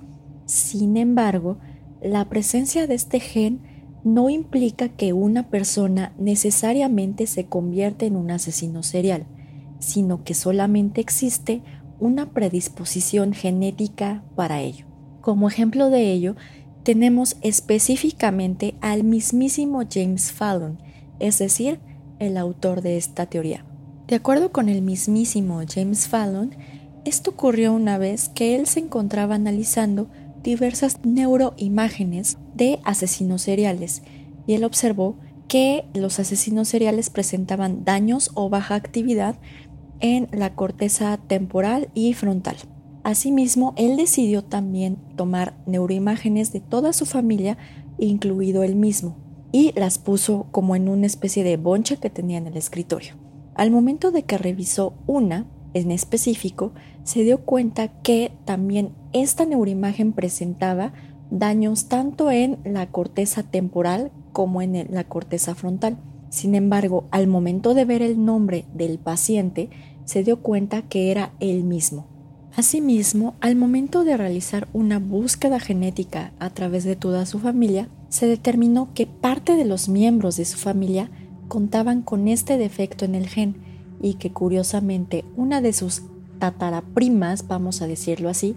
Sin 0.46 0.98
embargo, 0.98 1.58
la 2.02 2.26
presencia 2.26 2.88
de 2.88 2.96
este 2.96 3.20
gen 3.20 3.62
no 4.04 4.30
implica 4.30 4.90
que 4.90 5.14
una 5.14 5.50
persona 5.50 6.14
necesariamente 6.18 7.28
se 7.28 7.46
convierta 7.46 8.06
en 8.06 8.16
un 8.16 8.32
asesino 8.32 8.84
serial, 8.84 9.26
sino 9.80 10.24
que 10.24 10.34
solamente 10.34 11.02
existe 11.02 11.62
una 12.00 12.32
predisposición 12.32 13.34
genética 13.34 14.24
para 14.36 14.62
ello. 14.62 14.86
Como 15.22 15.50
ejemplo 15.50 15.90
de 15.90 16.12
ello, 16.12 16.36
tenemos 16.84 17.36
específicamente 17.42 18.76
al 18.80 19.04
mismísimo 19.04 19.82
James 19.90 20.32
Fallon, 20.32 20.80
es 21.20 21.38
decir, 21.40 21.80
el 22.20 22.38
autor 22.38 22.82
de 22.82 22.98
esta 22.98 23.26
teoría. 23.26 23.66
De 24.08 24.16
acuerdo 24.16 24.52
con 24.52 24.70
el 24.70 24.82
mismísimo 24.82 25.62
James 25.68 26.08
Fallon, 26.08 26.56
esto 27.06 27.32
ocurrió 27.32 27.74
una 27.74 27.98
vez 27.98 28.30
que 28.30 28.56
él 28.56 28.66
se 28.66 28.80
encontraba 28.80 29.36
analizando 29.36 30.10
diversas 30.44 31.00
neuroimágenes 31.04 32.38
de 32.56 32.80
asesinos 32.84 33.42
seriales 33.42 34.04
y 34.48 34.54
él 34.54 34.64
observó 34.64 35.18
que 35.48 35.86
los 35.94 36.20
asesinos 36.20 36.68
seriales 36.68 37.10
presentaban 37.10 37.84
daños 37.84 38.32
o 38.36 38.50
baja 38.50 38.76
actividad 38.76 39.36
en 40.00 40.28
la 40.32 40.56
corteza 40.56 41.18
temporal 41.28 41.90
y 41.94 42.14
frontal. 42.14 42.56
Asimismo, 43.04 43.74
él 43.78 43.98
decidió 43.98 44.44
también 44.44 44.98
tomar 45.16 45.58
neuroimágenes 45.66 46.52
de 46.52 46.60
toda 46.60 46.94
su 46.94 47.06
familia, 47.06 47.58
incluido 47.98 48.64
él 48.64 48.76
mismo, 48.76 49.18
y 49.52 49.74
las 49.76 49.98
puso 49.98 50.48
como 50.52 50.76
en 50.76 50.90
una 50.90 51.08
especie 51.08 51.44
de 51.44 51.58
bonche 51.58 51.98
que 51.98 52.10
tenía 52.10 52.38
en 52.38 52.48
el 52.48 52.58
escritorio. 52.58 53.16
Al 53.56 53.72
momento 53.72 54.12
de 54.12 54.24
que 54.24 54.38
revisó 54.38 54.94
una, 55.08 55.48
en 55.74 55.92
específico, 55.92 56.72
se 57.04 57.24
dio 57.24 57.40
cuenta 57.40 57.88
que 57.88 58.32
también 58.46 58.92
esta 59.14 59.46
neuroimagen 59.46 60.14
presentaba 60.14 60.94
daños 61.32 61.86
tanto 61.86 62.32
en 62.32 62.60
la 62.64 62.88
corteza 62.88 63.44
temporal 63.44 64.12
como 64.34 64.62
en 64.62 64.88
la 64.92 65.04
corteza 65.04 65.56
frontal. 65.56 65.98
Sin 66.30 66.56
embargo, 66.56 67.08
al 67.12 67.28
momento 67.28 67.74
de 67.74 67.86
ver 67.86 68.02
el 68.02 68.24
nombre 68.24 68.66
del 68.74 69.00
paciente, 69.00 69.70
se 70.06 70.24
dio 70.24 70.42
cuenta 70.42 70.84
que 70.84 71.12
era 71.12 71.34
él 71.40 71.64
mismo. 71.64 72.08
Asimismo, 72.56 73.36
al 73.42 73.56
momento 73.56 74.04
de 74.04 74.18
realizar 74.18 74.68
una 74.74 75.00
búsqueda 75.00 75.60
genética 75.60 76.34
a 76.40 76.50
través 76.50 76.84
de 76.84 76.96
toda 76.96 77.26
su 77.26 77.40
familia, 77.40 77.90
se 78.10 78.28
determinó 78.28 78.90
que 78.94 79.06
parte 79.06 79.56
de 79.56 79.66
los 79.66 79.88
miembros 79.88 80.36
de 80.36 80.46
su 80.46 80.58
familia 80.58 81.12
contaban 81.48 82.02
con 82.02 82.28
este 82.28 82.58
defecto 82.58 83.06
en 83.06 83.16
el 83.16 83.28
gen 83.28 83.69
y 84.02 84.16
que 84.16 84.32
curiosamente 84.32 85.26
una 85.36 85.62
de 85.62 85.74
sus 85.74 86.04
tataraprimas, 86.40 87.48
vamos 87.48 87.82
a 87.82 87.88
decirlo 87.88 88.30
así, 88.30 88.56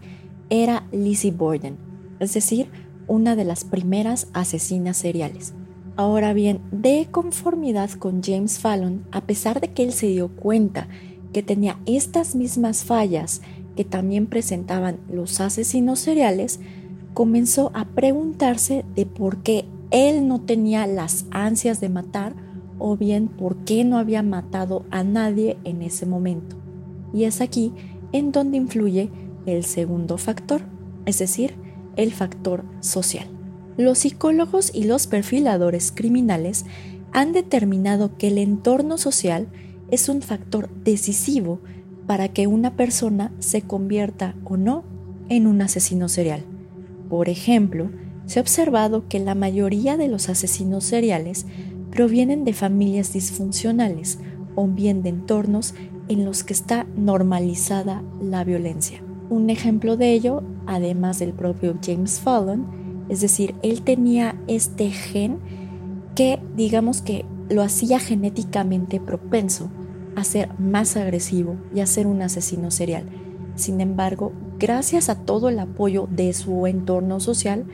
era 0.50 0.86
Lizzie 0.92 1.32
Borden, 1.32 1.76
es 2.20 2.34
decir, 2.34 2.68
una 3.08 3.36
de 3.36 3.44
las 3.44 3.64
primeras 3.64 4.28
asesinas 4.32 4.96
seriales. 4.96 5.54
Ahora 5.96 6.32
bien, 6.32 6.60
de 6.70 7.08
conformidad 7.10 7.90
con 7.90 8.22
James 8.22 8.58
Fallon, 8.58 9.04
a 9.12 9.22
pesar 9.22 9.60
de 9.60 9.72
que 9.72 9.82
él 9.82 9.92
se 9.92 10.06
dio 10.06 10.28
cuenta 10.28 10.88
que 11.32 11.42
tenía 11.42 11.78
estas 11.86 12.34
mismas 12.34 12.84
fallas 12.84 13.42
que 13.76 13.84
también 13.84 14.26
presentaban 14.26 14.98
los 15.10 15.40
asesinos 15.40 15.98
seriales, 15.98 16.60
comenzó 17.14 17.70
a 17.74 17.84
preguntarse 17.86 18.84
de 18.94 19.06
por 19.06 19.42
qué 19.42 19.66
él 19.90 20.26
no 20.28 20.40
tenía 20.40 20.86
las 20.86 21.26
ansias 21.30 21.80
de 21.80 21.88
matar 21.88 22.34
o 22.78 22.96
bien 22.96 23.28
por 23.28 23.56
qué 23.64 23.84
no 23.84 23.98
había 23.98 24.22
matado 24.22 24.84
a 24.90 25.04
nadie 25.04 25.58
en 25.64 25.82
ese 25.82 26.06
momento. 26.06 26.56
Y 27.12 27.24
es 27.24 27.40
aquí 27.40 27.72
en 28.12 28.32
donde 28.32 28.56
influye 28.56 29.10
el 29.46 29.64
segundo 29.64 30.18
factor, 30.18 30.62
es 31.06 31.18
decir, 31.18 31.54
el 31.96 32.12
factor 32.12 32.64
social. 32.80 33.26
Los 33.76 33.98
psicólogos 33.98 34.70
y 34.74 34.84
los 34.84 35.06
perfiladores 35.06 35.92
criminales 35.92 36.66
han 37.12 37.32
determinado 37.32 38.16
que 38.16 38.28
el 38.28 38.38
entorno 38.38 38.98
social 38.98 39.48
es 39.90 40.08
un 40.08 40.22
factor 40.22 40.70
decisivo 40.84 41.60
para 42.06 42.28
que 42.28 42.46
una 42.46 42.76
persona 42.76 43.32
se 43.38 43.62
convierta 43.62 44.34
o 44.44 44.56
no 44.56 44.84
en 45.28 45.46
un 45.46 45.62
asesino 45.62 46.08
serial. 46.08 46.44
Por 47.08 47.28
ejemplo, 47.28 47.90
se 48.26 48.38
ha 48.38 48.42
observado 48.42 49.08
que 49.08 49.18
la 49.18 49.34
mayoría 49.34 49.96
de 49.96 50.08
los 50.08 50.28
asesinos 50.28 50.84
seriales 50.84 51.46
provienen 51.92 52.44
de 52.44 52.54
familias 52.54 53.12
disfuncionales 53.12 54.18
o 54.56 54.66
bien 54.66 55.02
de 55.02 55.10
entornos 55.10 55.74
en 56.08 56.24
los 56.24 56.42
que 56.42 56.54
está 56.54 56.86
normalizada 56.96 58.02
la 58.20 58.44
violencia. 58.44 59.02
Un 59.30 59.50
ejemplo 59.50 59.96
de 59.96 60.12
ello, 60.12 60.42
además 60.66 61.18
del 61.18 61.32
propio 61.32 61.76
James 61.84 62.18
Fallon, 62.20 62.66
es 63.08 63.20
decir, 63.20 63.54
él 63.62 63.82
tenía 63.82 64.36
este 64.48 64.90
gen 64.90 65.38
que 66.14 66.40
digamos 66.56 67.02
que 67.02 67.24
lo 67.48 67.62
hacía 67.62 67.98
genéticamente 67.98 69.00
propenso 69.00 69.70
a 70.16 70.24
ser 70.24 70.58
más 70.58 70.96
agresivo 70.96 71.56
y 71.74 71.80
a 71.80 71.86
ser 71.86 72.06
un 72.06 72.22
asesino 72.22 72.70
serial. 72.70 73.04
Sin 73.54 73.80
embargo, 73.80 74.32
gracias 74.58 75.08
a 75.08 75.16
todo 75.16 75.48
el 75.48 75.58
apoyo 75.58 76.08
de 76.10 76.32
su 76.32 76.66
entorno 76.66 77.20
social, 77.20 77.66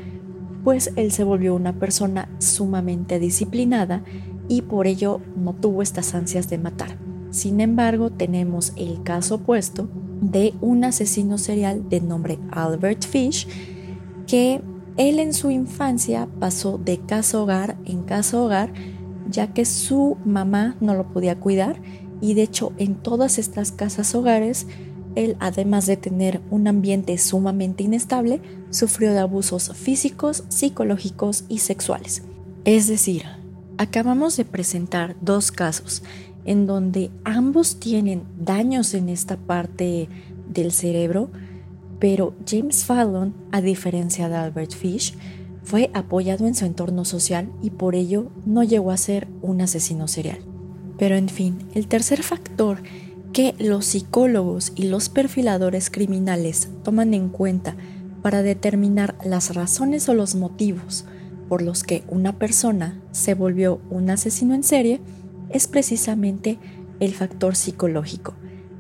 pues 0.65 0.93
él 0.97 1.13
se 1.13 1.25
volvió 1.25 1.55
una 1.55 1.79
persona 1.79 2.29
sumamente 2.39 3.19
disciplinada 3.19 4.03
y 4.49 4.63
por 4.63 4.87
ello 4.87 5.21
no 5.37 5.55
tuvo 5.55 5.83
estas 5.83 6.15
ansias 6.15 6.49
de 6.49 6.59
matar. 6.59 6.99
Sin 7.31 7.61
embargo, 7.61 8.11
tenemos 8.11 8.73
el 8.77 9.03
caso 9.03 9.37
opuesto 9.37 9.89
de 10.21 10.55
un 10.61 10.85
asesino 10.85 11.39
serial 11.39 11.89
de 11.89 12.01
nombre 12.01 12.39
Albert 12.51 13.05
Fish, 13.05 13.47
que 14.27 14.63
él 14.97 15.21
en 15.21 15.33
su 15.33 15.51
infancia 15.51 16.29
pasó 16.41 16.79
de 16.79 16.99
casa 16.99 17.41
hogar 17.41 17.77
en 17.85 18.03
casa 18.03 18.41
hogar, 18.41 18.73
ya 19.31 19.53
que 19.53 19.65
su 19.65 20.17
mamá 20.25 20.77
no 20.81 20.95
lo 20.95 21.13
podía 21.13 21.39
cuidar 21.39 21.81
y 22.21 22.35
de 22.35 22.43
hecho 22.43 22.73
en 22.79 22.97
todas 22.97 23.39
estas 23.39 23.73
casas 23.73 24.15
hogares, 24.15 24.67
él 25.15 25.37
además 25.41 25.87
de 25.87 25.97
tener 25.97 26.41
un 26.51 26.67
ambiente 26.67 27.17
sumamente 27.19 27.85
inestable, 27.85 28.41
sufrió 28.71 29.13
de 29.13 29.19
abusos 29.19 29.73
físicos, 29.75 30.45
psicológicos 30.49 31.45
y 31.49 31.59
sexuales. 31.59 32.23
Es 32.65 32.87
decir, 32.87 33.25
acabamos 33.79 34.37
de 34.37 34.45
presentar 34.45 35.17
dos 35.21 35.51
casos 35.53 36.03
en 36.45 36.67
donde 36.67 37.11
ambos 37.25 37.79
tienen 37.79 38.23
daños 38.39 38.95
en 38.95 39.09
esta 39.09 39.37
parte 39.37 40.09
del 40.49 40.73
cerebro, 40.73 41.31
pero 41.99 42.35
James 42.47 42.85
Fallon, 42.85 43.35
a 43.53 43.61
diferencia 43.61 44.29
de 44.29 44.37
Albert 44.37 44.73
Fish, 44.73 45.15
fue 45.63 45.91
apoyado 45.93 46.47
en 46.47 46.55
su 46.55 46.65
entorno 46.65 47.05
social 47.05 47.51
y 47.61 47.71
por 47.71 47.95
ello 47.95 48.31
no 48.47 48.63
llegó 48.63 48.91
a 48.91 48.97
ser 48.97 49.29
un 49.43 49.61
asesino 49.61 50.09
serial. 50.09 50.39
Pero 50.99 51.17
en 51.17 51.29
fin, 51.29 51.59
el 51.75 51.87
tercer 51.87 52.23
factor 52.23 52.83
que 53.33 53.55
los 53.59 53.85
psicólogos 53.85 54.73
y 54.75 54.85
los 54.85 55.11
perfiladores 55.11 55.91
criminales 55.91 56.71
toman 56.83 57.13
en 57.13 57.29
cuenta 57.29 57.77
para 58.23 58.43
determinar 58.43 59.17
las 59.25 59.55
razones 59.55 60.09
o 60.09 60.15
los 60.15 60.35
motivos 60.35 61.05
por 61.49 61.63
los 61.63 61.83
que 61.83 62.05
una 62.09 62.39
persona 62.39 63.01
se 63.11 63.35
volvió 63.35 63.81
un 63.91 64.11
asesino 64.11 64.55
en 64.55 64.63
serie 64.63 65.01
es 65.51 65.67
precisamente 65.67 66.59
el 67.01 67.15
factor 67.15 67.57
psicológico, 67.57 68.35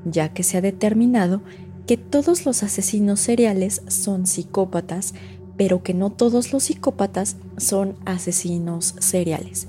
ya 0.04 0.28
que 0.32 0.42
se 0.42 0.58
ha 0.58 0.60
determinado 0.60 1.40
que 1.86 1.96
todos 1.96 2.44
los 2.44 2.62
asesinos 2.62 3.20
seriales 3.20 3.82
son 3.88 4.26
psicópatas, 4.26 5.14
pero 5.56 5.82
que 5.82 5.94
no 5.94 6.10
todos 6.10 6.52
los 6.52 6.64
psicópatas 6.64 7.36
son 7.56 7.96
asesinos 8.04 8.94
seriales. 8.98 9.68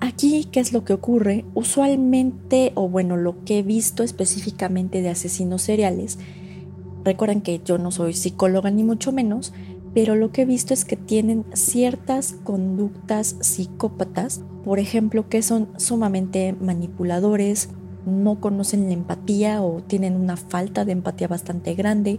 Aquí, 0.00 0.48
¿qué 0.50 0.60
es 0.60 0.72
lo 0.72 0.84
que 0.84 0.94
ocurre? 0.94 1.44
Usualmente, 1.54 2.72
o 2.74 2.88
bueno, 2.88 3.16
lo 3.16 3.44
que 3.44 3.58
he 3.58 3.62
visto 3.62 4.02
específicamente 4.02 5.02
de 5.02 5.10
asesinos 5.10 5.62
seriales, 5.62 6.18
recuerden 7.04 7.40
que 7.40 7.60
yo 7.64 7.78
no 7.78 7.90
soy 7.90 8.14
psicóloga 8.14 8.70
ni 8.70 8.84
mucho 8.84 9.12
menos, 9.12 9.52
pero 9.94 10.16
lo 10.16 10.32
que 10.32 10.42
he 10.42 10.44
visto 10.44 10.74
es 10.74 10.84
que 10.84 10.96
tienen 10.96 11.44
ciertas 11.52 12.34
conductas 12.42 13.36
psicópatas, 13.40 14.42
por 14.64 14.78
ejemplo, 14.78 15.28
que 15.28 15.42
son 15.42 15.68
sumamente 15.76 16.56
manipuladores, 16.60 17.68
no 18.04 18.40
conocen 18.40 18.86
la 18.86 18.94
empatía 18.94 19.62
o 19.62 19.82
tienen 19.82 20.16
una 20.16 20.36
falta 20.36 20.84
de 20.84 20.92
empatía 20.92 21.28
bastante 21.28 21.74
grande, 21.74 22.18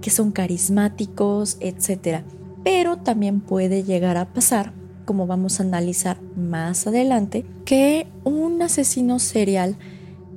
que 0.00 0.10
son 0.10 0.30
carismáticos, 0.30 1.56
etc. 1.60 2.22
Pero 2.62 2.98
también 2.98 3.40
puede 3.40 3.82
llegar 3.82 4.16
a 4.16 4.32
pasar, 4.32 4.72
como 5.04 5.26
vamos 5.26 5.58
a 5.58 5.64
analizar 5.64 6.20
más 6.36 6.86
adelante, 6.86 7.44
que 7.64 8.06
un 8.24 8.62
asesino 8.62 9.18
serial 9.18 9.76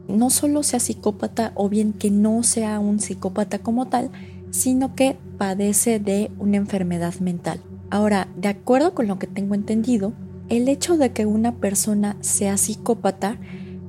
no 0.09 0.29
solo 0.29 0.63
sea 0.63 0.79
psicópata 0.79 1.51
o 1.55 1.69
bien 1.69 1.93
que 1.93 2.11
no 2.11 2.43
sea 2.43 2.79
un 2.79 2.99
psicópata 2.99 3.59
como 3.59 3.87
tal, 3.87 4.09
sino 4.51 4.95
que 4.95 5.17
padece 5.37 5.99
de 5.99 6.31
una 6.39 6.57
enfermedad 6.57 7.13
mental. 7.19 7.61
Ahora, 7.89 8.27
de 8.35 8.49
acuerdo 8.49 8.93
con 8.93 9.07
lo 9.07 9.19
que 9.19 9.27
tengo 9.27 9.55
entendido, 9.55 10.13
el 10.49 10.67
hecho 10.67 10.97
de 10.97 11.11
que 11.11 11.25
una 11.25 11.55
persona 11.55 12.17
sea 12.21 12.57
psicópata 12.57 13.37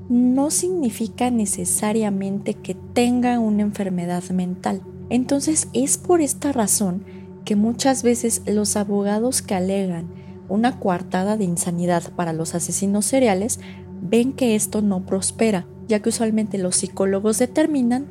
no 0.09 0.50
significa 0.50 1.31
necesariamente 1.31 2.55
que 2.55 2.75
tenga 2.75 3.39
una 3.39 3.62
enfermedad 3.62 4.23
mental. 4.31 4.83
Entonces 5.09 5.69
es 5.73 5.99
por 5.99 6.21
esta 6.21 6.53
razón 6.53 7.05
que 7.45 7.57
muchas 7.57 8.03
veces 8.03 8.43
los 8.47 8.77
abogados 8.77 9.43
que 9.43 9.55
alegan 9.55 10.09
una 10.49 10.79
coartada 10.79 11.37
de 11.37 11.45
insanidad 11.45 12.12
para 12.15 12.33
los 12.33 12.55
asesinos 12.55 13.07
seriales 13.07 13.61
ven 14.03 14.33
que 14.33 14.55
esto 14.55 14.83
no 14.83 15.07
prospera, 15.07 15.67
ya 15.90 16.00
que 16.00 16.09
usualmente 16.09 16.56
los 16.56 16.76
psicólogos 16.76 17.38
determinan 17.38 18.06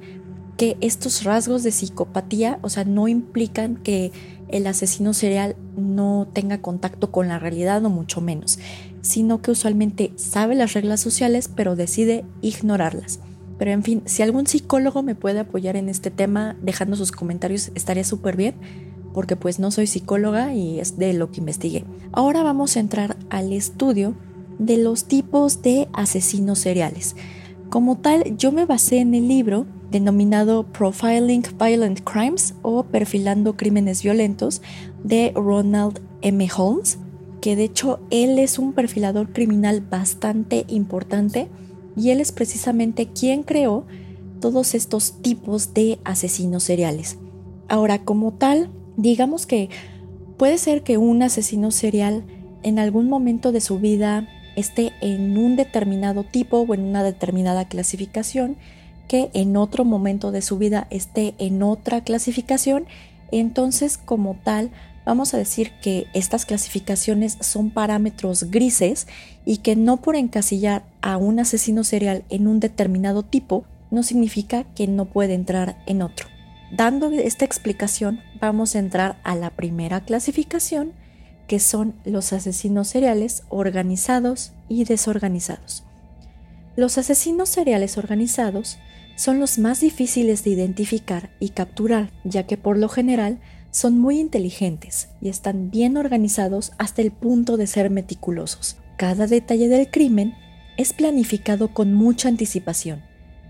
que 0.57 0.77
estos 0.81 1.24
rasgos 1.24 1.63
de 1.63 1.71
psicopatía, 1.71 2.59
o 2.62 2.69
sea, 2.69 2.83
no 2.83 3.07
implican 3.07 3.77
que 3.77 4.12
el 4.50 4.67
asesino 4.67 5.13
serial 5.13 5.55
no 5.77 6.27
tenga 6.33 6.62
contacto 6.62 7.12
con 7.12 7.29
la 7.29 7.39
realidad 7.39 7.83
o 7.86 7.89
mucho 7.89 8.19
menos, 8.19 8.59
sino 9.01 9.41
que 9.41 9.51
usualmente 9.51 10.12
sabe 10.17 10.55
las 10.55 10.74
reglas 10.74 11.00
sociales 11.00 11.50
pero 11.53 11.77
decide 11.77 12.25
ignorarlas. 12.41 13.21
Pero 13.57 13.71
en 13.71 13.83
fin, 13.83 14.01
si 14.05 14.21
algún 14.21 14.48
psicólogo 14.48 15.01
me 15.01 15.15
puede 15.15 15.39
apoyar 15.39 15.77
en 15.77 15.88
este 15.88 16.12
tema 16.12 16.57
dejando 16.62 16.98
sus 16.98 17.12
comentarios 17.12 17.71
estaría 17.75 18.03
súper 18.03 18.36
bien, 18.36 18.55
porque 19.13 19.38
pues 19.38 19.59
no 19.59 19.71
soy 19.71 19.88
psicóloga 19.88 20.53
y 20.53 20.79
es 20.79 20.98
de 20.98 21.13
lo 21.13 21.31
que 21.31 21.39
investigué. 21.39 21.86
Ahora 22.12 22.43
vamos 22.43 22.75
a 22.75 22.81
entrar 22.81 23.15
al 23.29 23.53
estudio 23.53 24.13
de 24.59 24.77
los 24.77 25.05
tipos 25.05 25.62
de 25.62 25.88
asesinos 25.93 26.59
seriales. 26.59 27.15
Como 27.70 28.00
tal, 28.00 28.36
yo 28.36 28.52
me 28.52 28.66
basé 28.66 28.98
en 28.98 29.14
el 29.14 29.28
libro 29.28 29.68
denominado 29.92 30.64
Profiling 30.64 31.44
Violent 31.60 32.01
Crimes 32.01 32.55
o 32.64 32.84
Perfilando 32.84 33.55
Crímenes 33.55 34.01
Violentos 34.01 34.64
de 35.03 35.32
Ronald 35.36 36.01
M. 36.24 36.48
Holmes, 36.58 36.98
que 37.42 37.55
de 37.55 37.66
hecho 37.66 38.00
él 38.10 38.40
es 38.40 38.58
un 38.58 38.74
perfilador 38.74 39.34
criminal 39.34 39.82
bastante 39.82 40.66
importante 40.68 41.48
y 41.96 42.10
él 42.10 42.22
es 42.22 42.32
precisamente 42.32 43.08
quien 43.08 43.44
creó 43.44 43.86
todos 44.42 44.74
estos 44.74 45.22
tipos 45.22 45.75
de 45.75 46.00
asesinos 46.03 46.64
seriales. 46.64 47.20
Ahora, 47.68 48.03
como 48.03 48.34
tal, 48.34 48.72
digamos 48.98 49.46
que 49.46 49.70
puede 50.38 50.58
ser 50.58 50.82
que 50.82 50.98
un 50.98 51.22
asesino 51.22 51.70
serial 51.70 52.25
en 52.64 52.79
algún 52.79 53.10
momento 53.10 53.51
de 53.51 53.62
su 53.62 53.77
vida 53.77 54.27
esté 54.59 54.93
en 55.01 55.37
un 55.37 55.55
determinado 55.55 56.24
tipo 56.24 56.59
o 56.59 56.74
en 56.74 56.81
una 56.81 57.03
determinada 57.03 57.65
clasificación, 57.65 58.57
que 59.07 59.31
en 59.33 59.57
otro 59.57 59.85
momento 59.85 60.31
de 60.31 60.41
su 60.41 60.57
vida 60.57 60.87
esté 60.89 61.33
en 61.39 61.63
otra 61.63 62.01
clasificación, 62.03 62.85
entonces 63.31 63.98
como 63.98 64.35
tal 64.43 64.72
vamos 65.05 65.33
a 65.33 65.37
decir 65.37 65.72
que 65.81 66.05
estas 66.13 66.45
clasificaciones 66.45 67.37
son 67.39 67.72
parámetros 67.72 68.51
grises 68.51 69.07
y 69.45 69.57
que 69.57 69.75
no 69.75 69.98
por 69.98 70.15
encasillar 70.15 70.83
a 71.01 71.17
un 71.17 71.39
asesino 71.39 71.83
serial 71.83 72.24
en 72.29 72.48
un 72.48 72.59
determinado 72.59 73.24
tipo 73.24 73.65
no 73.89 74.03
significa 74.03 74.65
que 74.75 74.87
no 74.87 75.05
puede 75.05 75.33
entrar 75.33 75.81
en 75.87 76.03
otro. 76.03 76.27
Dando 76.72 77.09
esta 77.09 77.45
explicación, 77.45 78.22
vamos 78.39 78.75
a 78.75 78.79
entrar 78.79 79.19
a 79.24 79.35
la 79.35 79.50
primera 79.50 80.01
clasificación, 80.01 80.93
que 81.50 81.59
son 81.59 81.96
los 82.05 82.31
asesinos 82.31 82.90
seriales 82.90 83.42
organizados 83.50 84.51
y 84.70 84.83
desorganizados. 84.85 85.83
Los 86.75 87.00
asesinos 87.00 87.50
seriales 87.50 87.98
organizados 87.98 88.77
son 89.16 89.40
los 89.40 89.57
más 89.57 89.81
difíciles 89.81 90.44
de 90.44 90.51
identificar 90.51 91.31
y 91.40 91.50
capturar, 91.50 92.12
ya 92.24 92.44
que 92.44 92.55
por 92.55 92.77
lo 92.77 92.88
general 92.88 93.40
son 93.72 93.98
muy 93.98 94.20
inteligentes 94.20 95.09
y 95.22 95.29
están 95.29 95.72
bien 95.72 95.98
organizados 95.98 96.72
hasta 96.77 97.01
el 97.01 97.09
punto 97.09 97.57
de 97.57 97.66
ser 97.66 97.90
meticulosos. 97.90 98.77
Cada 98.96 99.25
detalle 99.25 99.70
del 99.70 99.90
crimen 99.90 100.35
es 100.77 100.94
planificado 100.94 101.74
con 101.74 101.96
mucha 101.96 102.29
anticipación 102.29 103.01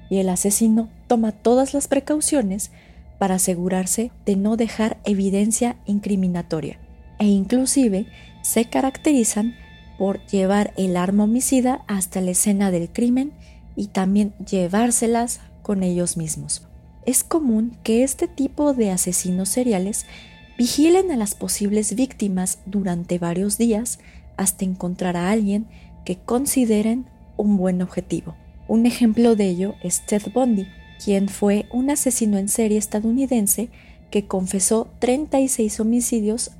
y 0.09 0.19
el 0.19 0.29
asesino 0.29 0.89
toma 1.07 1.33
todas 1.33 1.73
las 1.73 1.89
precauciones 1.89 2.71
para 3.17 3.35
asegurarse 3.35 4.11
de 4.25 4.37
no 4.37 4.55
dejar 4.55 4.99
evidencia 5.03 5.75
incriminatoria 5.85 6.79
e 7.19 7.27
inclusive 7.27 8.07
se 8.41 8.65
caracterizan 8.65 9.55
por 9.97 10.25
llevar 10.27 10.73
el 10.77 10.97
arma 10.97 11.25
homicida 11.25 11.83
hasta 11.87 12.21
la 12.21 12.31
escena 12.31 12.71
del 12.71 12.89
crimen 12.89 13.33
y 13.75 13.87
también 13.87 14.33
llevárselas 14.49 15.41
con 15.61 15.83
ellos 15.83 16.17
mismos. 16.17 16.63
Es 17.05 17.23
común 17.23 17.77
que 17.83 18.03
este 18.03 18.27
tipo 18.27 18.73
de 18.73 18.91
asesinos 18.91 19.49
seriales 19.49 20.05
vigilen 20.57 21.11
a 21.11 21.17
las 21.17 21.35
posibles 21.35 21.95
víctimas 21.95 22.59
durante 22.65 23.19
varios 23.19 23.57
días 23.57 23.99
hasta 24.37 24.65
encontrar 24.65 25.17
a 25.17 25.31
alguien 25.31 25.67
que 26.05 26.17
consideren 26.17 27.05
un 27.37 27.57
buen 27.57 27.81
objetivo. 27.81 28.35
Un 28.67 28.85
ejemplo 28.85 29.35
de 29.35 29.49
ello 29.49 29.75
es 29.83 30.05
Ted 30.05 30.23
Bundy, 30.33 30.67
quien 31.03 31.29
fue 31.29 31.65
un 31.71 31.89
asesino 31.89 32.37
en 32.37 32.49
serie 32.49 32.77
estadounidense 32.77 33.69
que 34.11 34.27
confesó 34.27 34.89
36 34.99 35.79
homicidios 35.79 36.51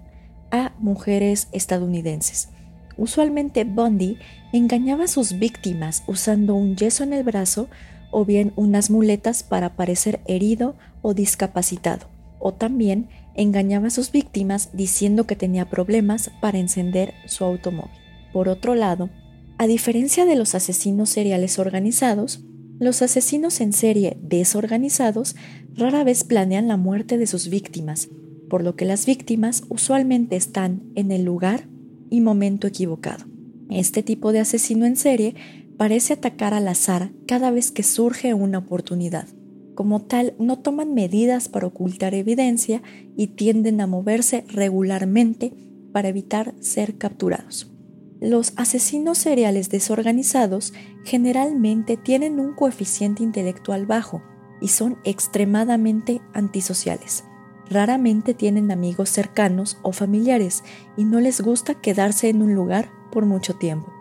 a 0.51 0.73
mujeres 0.79 1.47
estadounidenses. 1.51 2.49
Usualmente 2.97 3.63
Bundy 3.63 4.17
engañaba 4.51 5.05
a 5.05 5.07
sus 5.07 5.39
víctimas 5.39 6.03
usando 6.07 6.55
un 6.55 6.75
yeso 6.75 7.03
en 7.03 7.13
el 7.13 7.23
brazo 7.23 7.69
o 8.11 8.25
bien 8.25 8.53
unas 8.55 8.89
muletas 8.89 9.43
para 9.43 9.75
parecer 9.75 10.19
herido 10.25 10.75
o 11.01 11.13
discapacitado, 11.13 12.07
o 12.39 12.53
también 12.53 13.07
engañaba 13.35 13.87
a 13.87 13.91
sus 13.91 14.11
víctimas 14.11 14.71
diciendo 14.73 15.25
que 15.25 15.35
tenía 15.35 15.69
problemas 15.69 16.31
para 16.41 16.57
encender 16.57 17.13
su 17.25 17.45
automóvil. 17.45 17.91
Por 18.33 18.49
otro 18.49 18.75
lado, 18.75 19.09
a 19.57 19.67
diferencia 19.67 20.25
de 20.25 20.35
los 20.35 20.55
asesinos 20.55 21.09
seriales 21.09 21.59
organizados, 21.59 22.41
los 22.79 23.01
asesinos 23.01 23.61
en 23.61 23.73
serie 23.73 24.17
desorganizados 24.21 25.35
rara 25.73 26.03
vez 26.03 26.23
planean 26.23 26.67
la 26.67 26.77
muerte 26.77 27.17
de 27.17 27.27
sus 27.27 27.49
víctimas 27.49 28.09
por 28.49 28.63
lo 28.63 28.75
que 28.75 28.85
las 28.85 29.05
víctimas 29.05 29.63
usualmente 29.69 30.35
están 30.35 30.81
en 30.95 31.11
el 31.11 31.23
lugar 31.23 31.67
y 32.09 32.21
momento 32.21 32.67
equivocado. 32.67 33.25
Este 33.69 34.03
tipo 34.03 34.31
de 34.31 34.39
asesino 34.39 34.85
en 34.85 34.95
serie 34.95 35.35
parece 35.77 36.13
atacar 36.13 36.53
al 36.53 36.67
azar 36.67 37.11
cada 37.27 37.51
vez 37.51 37.71
que 37.71 37.83
surge 37.83 38.33
una 38.33 38.57
oportunidad. 38.57 39.27
Como 39.75 40.01
tal, 40.01 40.33
no 40.39 40.59
toman 40.59 40.93
medidas 40.93 41.47
para 41.47 41.67
ocultar 41.67 42.13
evidencia 42.13 42.81
y 43.15 43.27
tienden 43.27 43.79
a 43.79 43.87
moverse 43.87 44.43
regularmente 44.49 45.53
para 45.93 46.09
evitar 46.09 46.53
ser 46.59 46.97
capturados. 46.97 47.71
Los 48.19 48.51
asesinos 48.57 49.17
seriales 49.17 49.69
desorganizados 49.69 50.73
generalmente 51.05 51.95
tienen 51.95 52.41
un 52.41 52.53
coeficiente 52.53 53.23
intelectual 53.23 53.85
bajo 53.85 54.21
y 54.59 54.67
son 54.67 54.97
extremadamente 55.05 56.19
antisociales 56.33 57.23
raramente 57.69 58.33
tienen 58.33 58.71
amigos 58.71 59.09
cercanos 59.09 59.77
o 59.81 59.91
familiares 59.91 60.63
y 60.97 61.03
no 61.03 61.19
les 61.19 61.41
gusta 61.41 61.75
quedarse 61.75 62.29
en 62.29 62.41
un 62.41 62.55
lugar 62.55 62.91
por 63.11 63.25
mucho 63.25 63.55
tiempo. 63.55 63.93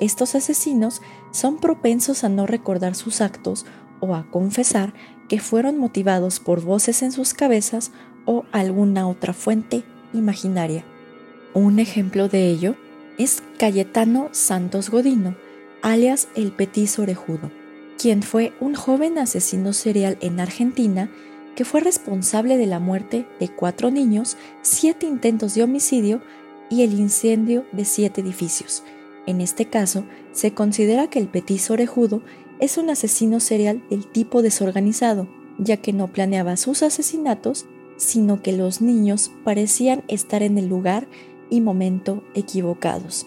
Estos 0.00 0.34
asesinos 0.34 1.00
son 1.30 1.58
propensos 1.58 2.24
a 2.24 2.28
no 2.28 2.46
recordar 2.46 2.94
sus 2.94 3.20
actos 3.20 3.66
o 4.00 4.14
a 4.14 4.28
confesar 4.30 4.94
que 5.28 5.38
fueron 5.38 5.78
motivados 5.78 6.40
por 6.40 6.60
voces 6.60 7.02
en 7.02 7.12
sus 7.12 7.34
cabezas 7.34 7.92
o 8.26 8.44
alguna 8.52 9.08
otra 9.08 9.32
fuente 9.32 9.84
imaginaria. 10.12 10.84
Un 11.54 11.78
ejemplo 11.78 12.28
de 12.28 12.48
ello 12.48 12.76
es 13.18 13.42
Cayetano 13.58 14.28
Santos 14.32 14.90
Godino, 14.90 15.36
alias 15.82 16.28
el 16.34 16.52
Petit 16.52 16.98
Orejudo, 16.98 17.50
quien 17.98 18.22
fue 18.22 18.52
un 18.58 18.74
joven 18.74 19.18
asesino 19.18 19.72
serial 19.72 20.18
en 20.20 20.40
Argentina 20.40 21.10
que 21.54 21.64
fue 21.64 21.80
responsable 21.80 22.56
de 22.56 22.66
la 22.66 22.78
muerte 22.78 23.26
de 23.40 23.48
cuatro 23.48 23.90
niños, 23.90 24.36
siete 24.62 25.06
intentos 25.06 25.54
de 25.54 25.62
homicidio 25.62 26.22
y 26.70 26.82
el 26.82 26.98
incendio 26.98 27.66
de 27.72 27.84
siete 27.84 28.20
edificios. 28.20 28.82
En 29.26 29.40
este 29.40 29.66
caso, 29.66 30.04
se 30.32 30.54
considera 30.54 31.08
que 31.08 31.18
el 31.18 31.28
Petit 31.28 31.70
Orejudo 31.70 32.22
es 32.58 32.78
un 32.78 32.90
asesino 32.90 33.40
serial 33.40 33.82
del 33.90 34.06
tipo 34.06 34.42
desorganizado, 34.42 35.28
ya 35.58 35.76
que 35.76 35.92
no 35.92 36.08
planeaba 36.08 36.56
sus 36.56 36.82
asesinatos, 36.82 37.66
sino 37.96 38.42
que 38.42 38.52
los 38.52 38.80
niños 38.80 39.30
parecían 39.44 40.02
estar 40.08 40.42
en 40.42 40.58
el 40.58 40.68
lugar 40.68 41.06
y 41.50 41.60
momento 41.60 42.22
equivocados. 42.34 43.26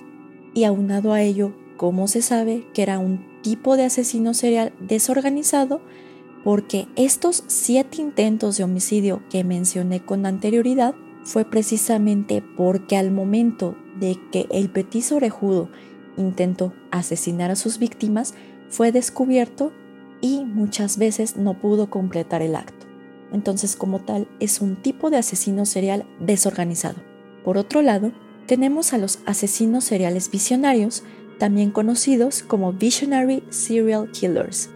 Y 0.54 0.64
aunado 0.64 1.14
a 1.14 1.22
ello, 1.22 1.54
¿cómo 1.78 2.08
se 2.08 2.22
sabe 2.22 2.66
que 2.74 2.82
era 2.82 2.98
un 2.98 3.26
tipo 3.42 3.78
de 3.78 3.84
asesino 3.84 4.34
serial 4.34 4.74
desorganizado? 4.80 5.82
Porque 6.46 6.88
estos 6.96 7.44
siete 7.48 8.02
intentos 8.02 8.56
de 8.56 8.64
homicidio 8.64 9.24
que 9.32 9.44
mencioné 9.44 10.06
con 10.06 10.28
anterioridad 10.28 10.94
fue 11.24 11.44
precisamente 11.44 12.44
porque 12.56 12.98
al 12.98 13.10
momento 13.10 13.76
de 14.00 14.20
que 14.32 14.46
el 14.52 14.70
petit 14.70 15.12
orejudo 15.12 15.70
intentó 16.18 16.72
asesinar 16.92 17.50
a 17.50 17.56
sus 17.56 17.80
víctimas, 17.80 18.36
fue 18.70 18.92
descubierto 18.92 19.74
y 20.22 20.46
muchas 20.46 20.98
veces 21.00 21.36
no 21.36 21.60
pudo 21.60 21.90
completar 21.90 22.44
el 22.44 22.56
acto. 22.56 22.86
Entonces, 23.34 23.76
como 23.76 24.02
tal, 24.02 24.28
es 24.40 24.62
un 24.62 24.76
tipo 24.76 25.10
de 25.10 25.18
asesino 25.18 25.66
serial 25.66 26.06
desorganizado. 26.20 26.98
Por 27.44 27.58
otro 27.58 27.82
lado, 27.82 28.12
tenemos 28.46 28.94
a 28.94 29.00
los 29.00 29.18
asesinos 29.26 29.84
seriales 29.84 30.30
visionarios, 30.30 31.04
también 31.40 31.72
conocidos 31.72 32.44
como 32.44 32.72
Visionary 32.72 33.44
Serial 33.50 34.12
Killers. 34.12 34.70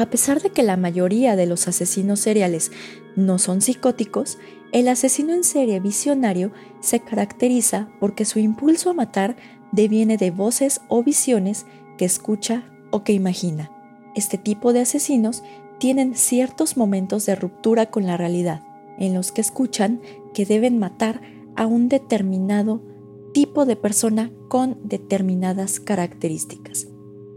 A 0.00 0.06
pesar 0.06 0.40
de 0.40 0.48
que 0.48 0.62
la 0.62 0.78
mayoría 0.78 1.36
de 1.36 1.44
los 1.44 1.68
asesinos 1.68 2.20
seriales 2.20 2.72
no 3.16 3.38
son 3.38 3.60
psicóticos, 3.60 4.38
el 4.72 4.88
asesino 4.88 5.34
en 5.34 5.44
serie 5.44 5.78
visionario 5.78 6.52
se 6.80 7.00
caracteriza 7.00 7.90
porque 8.00 8.24
su 8.24 8.38
impulso 8.38 8.88
a 8.88 8.94
matar 8.94 9.36
deviene 9.72 10.16
de 10.16 10.30
voces 10.30 10.80
o 10.88 11.02
visiones 11.02 11.66
que 11.98 12.06
escucha 12.06 12.64
o 12.90 13.04
que 13.04 13.12
imagina. 13.12 13.70
Este 14.14 14.38
tipo 14.38 14.72
de 14.72 14.80
asesinos 14.80 15.42
tienen 15.78 16.14
ciertos 16.14 16.78
momentos 16.78 17.26
de 17.26 17.34
ruptura 17.34 17.90
con 17.90 18.06
la 18.06 18.16
realidad, 18.16 18.62
en 18.98 19.12
los 19.12 19.32
que 19.32 19.42
escuchan 19.42 20.00
que 20.32 20.46
deben 20.46 20.78
matar 20.78 21.20
a 21.56 21.66
un 21.66 21.90
determinado 21.90 22.82
tipo 23.34 23.66
de 23.66 23.76
persona 23.76 24.32
con 24.48 24.78
determinadas 24.82 25.78
características. 25.78 26.86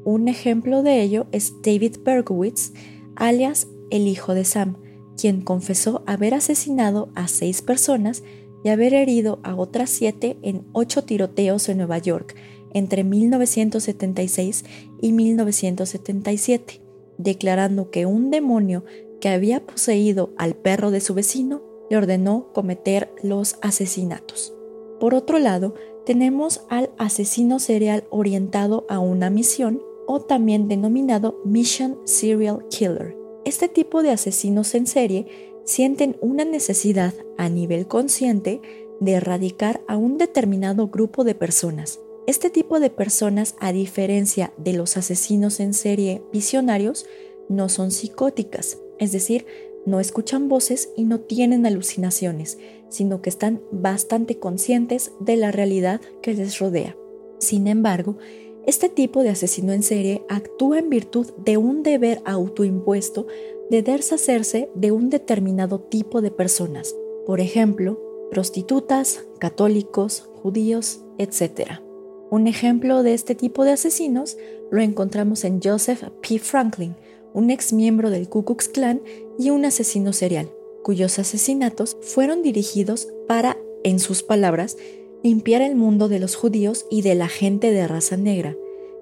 Un 0.06 0.28
ejemplo 0.28 0.84
de 0.84 1.02
ello 1.02 1.28
es 1.32 1.54
David 1.62 1.98
Berkowitz, 2.04 2.74
alias 3.16 3.68
el 3.90 4.08
hijo 4.08 4.34
de 4.34 4.46
Sam, 4.46 4.78
quien 5.18 5.42
confesó 5.42 6.04
haber 6.06 6.34
asesinado 6.34 7.10
a 7.16 7.28
seis 7.28 7.62
personas 7.62 8.24
y 8.64 8.70
haber 8.70 8.94
herido 8.94 9.40
a 9.44 9.56
otras 9.56 9.90
siete 9.90 10.38
en 10.42 10.66
ocho 10.72 11.04
tiroteos 11.04 11.70
en 11.70 11.78
Nueva 11.78 11.98
York 11.98 12.36
entre 12.74 13.04
1976 13.04 14.66
y 15.02 15.12
1977 15.12 16.84
declarando 17.18 17.90
que 17.90 18.06
un 18.06 18.32
demonio 18.32 18.84
que 19.22 19.30
había 19.30 19.66
poseído 19.66 20.34
al 20.38 20.56
perro 20.56 20.92
de 20.92 21.02
su 21.02 21.14
vecino 21.14 21.62
le 21.90 21.98
ordenó 21.98 22.52
cometer 22.54 23.10
los 23.22 23.58
asesinatos. 23.62 24.54
Por 25.00 25.14
otro 25.14 25.40
lado, 25.40 25.76
tenemos 26.06 26.66
al 26.70 26.92
asesino 26.98 27.60
serial 27.60 28.06
orientado 28.10 28.86
a 28.90 29.00
una 29.00 29.30
misión 29.30 29.82
o 30.08 30.22
también 30.22 30.68
denominado 30.68 31.40
Mission 31.46 32.00
Serial 32.06 32.68
Killer. 32.70 33.16
Este 33.46 33.68
tipo 33.68 34.04
de 34.04 34.12
asesinos 34.12 34.74
en 34.76 34.88
serie 34.88 35.28
sienten 35.66 36.18
una 36.22 36.46
necesidad 36.46 37.14
a 37.38 37.50
nivel 37.50 37.88
consciente 37.88 38.62
de 39.00 39.14
erradicar 39.14 39.82
a 39.88 39.98
un 39.98 40.18
determinado 40.18 40.88
grupo 40.88 41.24
de 41.24 41.36
personas, 41.36 42.00
este 42.26 42.50
tipo 42.50 42.80
de 42.80 42.90
personas, 42.90 43.56
a 43.60 43.74
diferencia 43.74 44.54
de 44.56 44.72
los 44.72 44.96
asesinos 44.96 45.60
en 45.60 45.74
serie 45.74 46.24
visionarios, 46.32 47.06
no 47.50 47.68
son 47.68 47.92
psicóticas, 47.92 48.78
es 48.98 49.12
decir, 49.12 49.46
no 49.86 50.00
escuchan 50.00 50.48
voces 50.48 50.90
y 50.96 51.04
no 51.04 51.20
tienen 51.20 51.66
alucinaciones, 51.66 52.60
sino 52.88 53.22
que 53.22 53.30
están 53.30 53.62
bastante 53.72 54.40
conscientes 54.40 55.12
de 55.20 55.36
la 55.36 55.52
realidad 55.52 56.00
que 56.22 56.34
les 56.34 56.60
rodea. 56.60 56.96
Sin 57.40 57.68
embargo, 57.68 58.18
este 58.66 58.88
tipo 58.88 59.24
de 59.24 59.30
asesino 59.30 59.74
en 59.74 59.84
serie 59.84 60.24
actúa 60.30 60.80
en 60.80 60.90
virtud 60.90 61.28
de 61.38 61.58
un 61.58 61.84
deber 61.84 62.22
autoimpuesto 62.26 63.28
de 63.70 63.82
deshacerse 63.82 64.70
de 64.74 64.92
un 64.92 65.10
determinado 65.10 65.80
tipo 65.80 66.22
de 66.22 66.32
personas, 66.32 66.96
por 67.26 67.40
ejemplo, 67.40 68.00
prostitutas, 68.32 69.26
católicos, 69.40 70.30
judíos, 70.42 71.02
etc. 71.18 71.82
Un 72.30 72.48
ejemplo 72.48 73.04
de 73.04 73.14
este 73.14 73.36
tipo 73.36 73.64
de 73.64 73.72
asesinos 73.72 74.38
lo 74.72 74.82
encontramos 74.82 75.44
en 75.44 75.62
Joseph 75.62 76.04
P. 76.22 76.40
Franklin, 76.40 76.96
un 77.34 77.50
ex 77.50 77.74
miembro 77.74 78.10
del 78.10 78.30
Ku 78.30 78.46
Klux 78.46 78.70
Klan 78.70 79.02
y 79.38 79.50
un 79.50 79.66
asesino 79.66 80.14
serial, 80.14 80.50
cuyos 80.84 81.20
asesinatos 81.20 81.98
fueron 82.02 82.44
dirigidos 82.44 83.08
para, 83.28 83.58
en 83.84 84.00
sus 84.00 84.24
palabras, 84.24 84.78
limpiar 85.24 85.62
el 85.62 85.76
mundo 85.76 86.10
de 86.10 86.20
los 86.20 86.36
judíos 86.36 86.86
y 86.92 87.02
de 87.02 87.16
la 87.16 87.28
gente 87.28 87.72
de 87.72 87.88
raza 87.88 88.18
negra, 88.18 88.56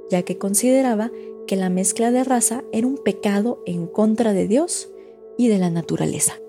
ya 0.10 0.22
que 0.22 0.38
consideraba 0.38 1.12
que 1.48 1.56
la 1.56 1.70
mezcla 1.70 2.12
de 2.12 2.24
raza 2.24 2.64
era 2.72 2.88
un 2.88 2.98
pecado 2.98 3.62
en 3.66 3.88
contra 3.88 4.34
de 4.34 4.48
Dios 4.48 4.90
y 5.38 5.48
de 5.48 5.58
la 5.58 5.70
naturaleza. 5.70 6.40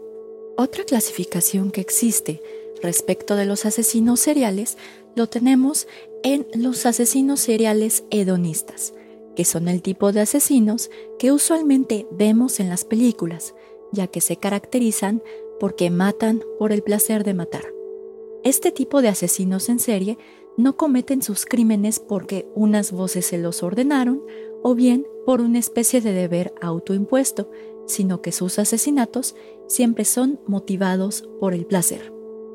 Otra 0.56 0.84
clasificación 0.84 1.70
que 1.70 1.80
existe 1.80 2.42
respecto 2.82 3.36
de 3.36 3.46
los 3.46 3.64
asesinos 3.64 4.20
seriales 4.20 4.76
lo 5.16 5.28
tenemos 5.28 5.88
en 6.22 6.46
los 6.54 6.84
asesinos 6.86 7.40
seriales 7.40 8.04
hedonistas, 8.10 8.92
que 9.34 9.44
son 9.44 9.68
el 9.68 9.82
tipo 9.82 10.12
de 10.12 10.20
asesinos 10.20 10.90
que 11.18 11.32
usualmente 11.32 12.06
vemos 12.10 12.60
en 12.60 12.68
las 12.68 12.84
películas, 12.84 13.54
ya 13.92 14.06
que 14.06 14.20
se 14.20 14.36
caracterizan 14.36 15.22
porque 15.58 15.90
matan 15.90 16.42
por 16.58 16.72
el 16.72 16.82
placer 16.82 17.24
de 17.24 17.34
matar. 17.34 17.64
Este 18.44 18.72
tipo 18.72 19.02
de 19.02 19.08
asesinos 19.08 19.68
en 19.68 19.78
serie 19.78 20.18
no 20.56 20.76
cometen 20.76 21.22
sus 21.22 21.46
crímenes 21.46 22.00
porque 22.00 22.48
unas 22.54 22.90
voces 22.90 23.26
se 23.26 23.38
los 23.38 23.62
ordenaron 23.62 24.22
o 24.62 24.74
bien 24.74 25.06
por 25.24 25.40
una 25.40 25.58
especie 25.58 26.00
de 26.00 26.12
deber 26.12 26.52
autoimpuesto, 26.60 27.50
sino 27.86 28.20
que 28.20 28.32
sus 28.32 28.58
asesinatos 28.58 29.36
siempre 29.68 30.04
son 30.04 30.40
motivados 30.46 31.28
por 31.40 31.54
el 31.54 31.66
placer. 31.66 32.12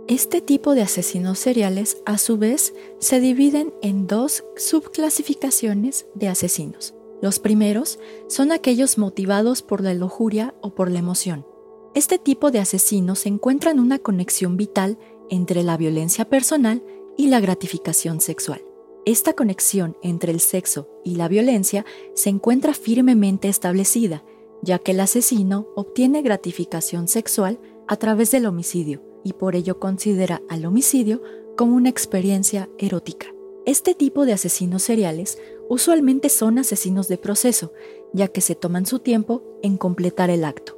Este 0.07 0.41
tipo 0.41 0.75
de 0.75 0.81
asesinos 0.81 1.39
seriales, 1.39 2.01
a 2.05 2.17
su 2.17 2.37
vez, 2.37 2.73
se 2.99 3.19
dividen 3.19 3.73
en 3.81 4.07
dos 4.07 4.43
subclasificaciones 4.55 6.05
de 6.15 6.27
asesinos. 6.27 6.95
Los 7.21 7.39
primeros 7.39 7.99
son 8.27 8.51
aquellos 8.51 8.97
motivados 8.97 9.61
por 9.61 9.81
la 9.81 9.93
lujuria 9.93 10.53
o 10.61 10.75
por 10.75 10.91
la 10.91 10.99
emoción. 10.99 11.45
Este 11.93 12.19
tipo 12.19 12.51
de 12.51 12.59
asesinos 12.59 13.25
encuentran 13.25 13.79
una 13.79 13.99
conexión 13.99 14.55
vital 14.55 14.97
entre 15.29 15.63
la 15.63 15.77
violencia 15.77 16.25
personal 16.25 16.83
y 17.17 17.27
la 17.27 17.39
gratificación 17.39 18.21
sexual. 18.21 18.63
Esta 19.05 19.33
conexión 19.33 19.97
entre 20.01 20.31
el 20.31 20.39
sexo 20.39 20.89
y 21.03 21.15
la 21.15 21.27
violencia 21.27 21.85
se 22.13 22.29
encuentra 22.29 22.73
firmemente 22.73 23.47
establecida, 23.47 24.23
ya 24.61 24.79
que 24.79 24.91
el 24.91 24.99
asesino 24.99 25.67
obtiene 25.75 26.21
gratificación 26.21 27.07
sexual 27.07 27.59
a 27.87 27.95
través 27.95 28.31
del 28.31 28.45
homicidio 28.45 29.01
y 29.23 29.33
por 29.33 29.55
ello 29.55 29.79
considera 29.79 30.41
al 30.49 30.65
homicidio 30.65 31.21
como 31.55 31.75
una 31.75 31.89
experiencia 31.89 32.69
erótica. 32.77 33.27
Este 33.65 33.95
tipo 33.95 34.25
de 34.25 34.33
asesinos 34.33 34.83
seriales 34.83 35.37
usualmente 35.69 36.29
son 36.29 36.59
asesinos 36.59 37.07
de 37.07 37.17
proceso, 37.17 37.73
ya 38.13 38.27
que 38.29 38.41
se 38.41 38.55
toman 38.55 38.85
su 38.85 38.99
tiempo 38.99 39.43
en 39.63 39.77
completar 39.77 40.29
el 40.29 40.45
acto. 40.45 40.76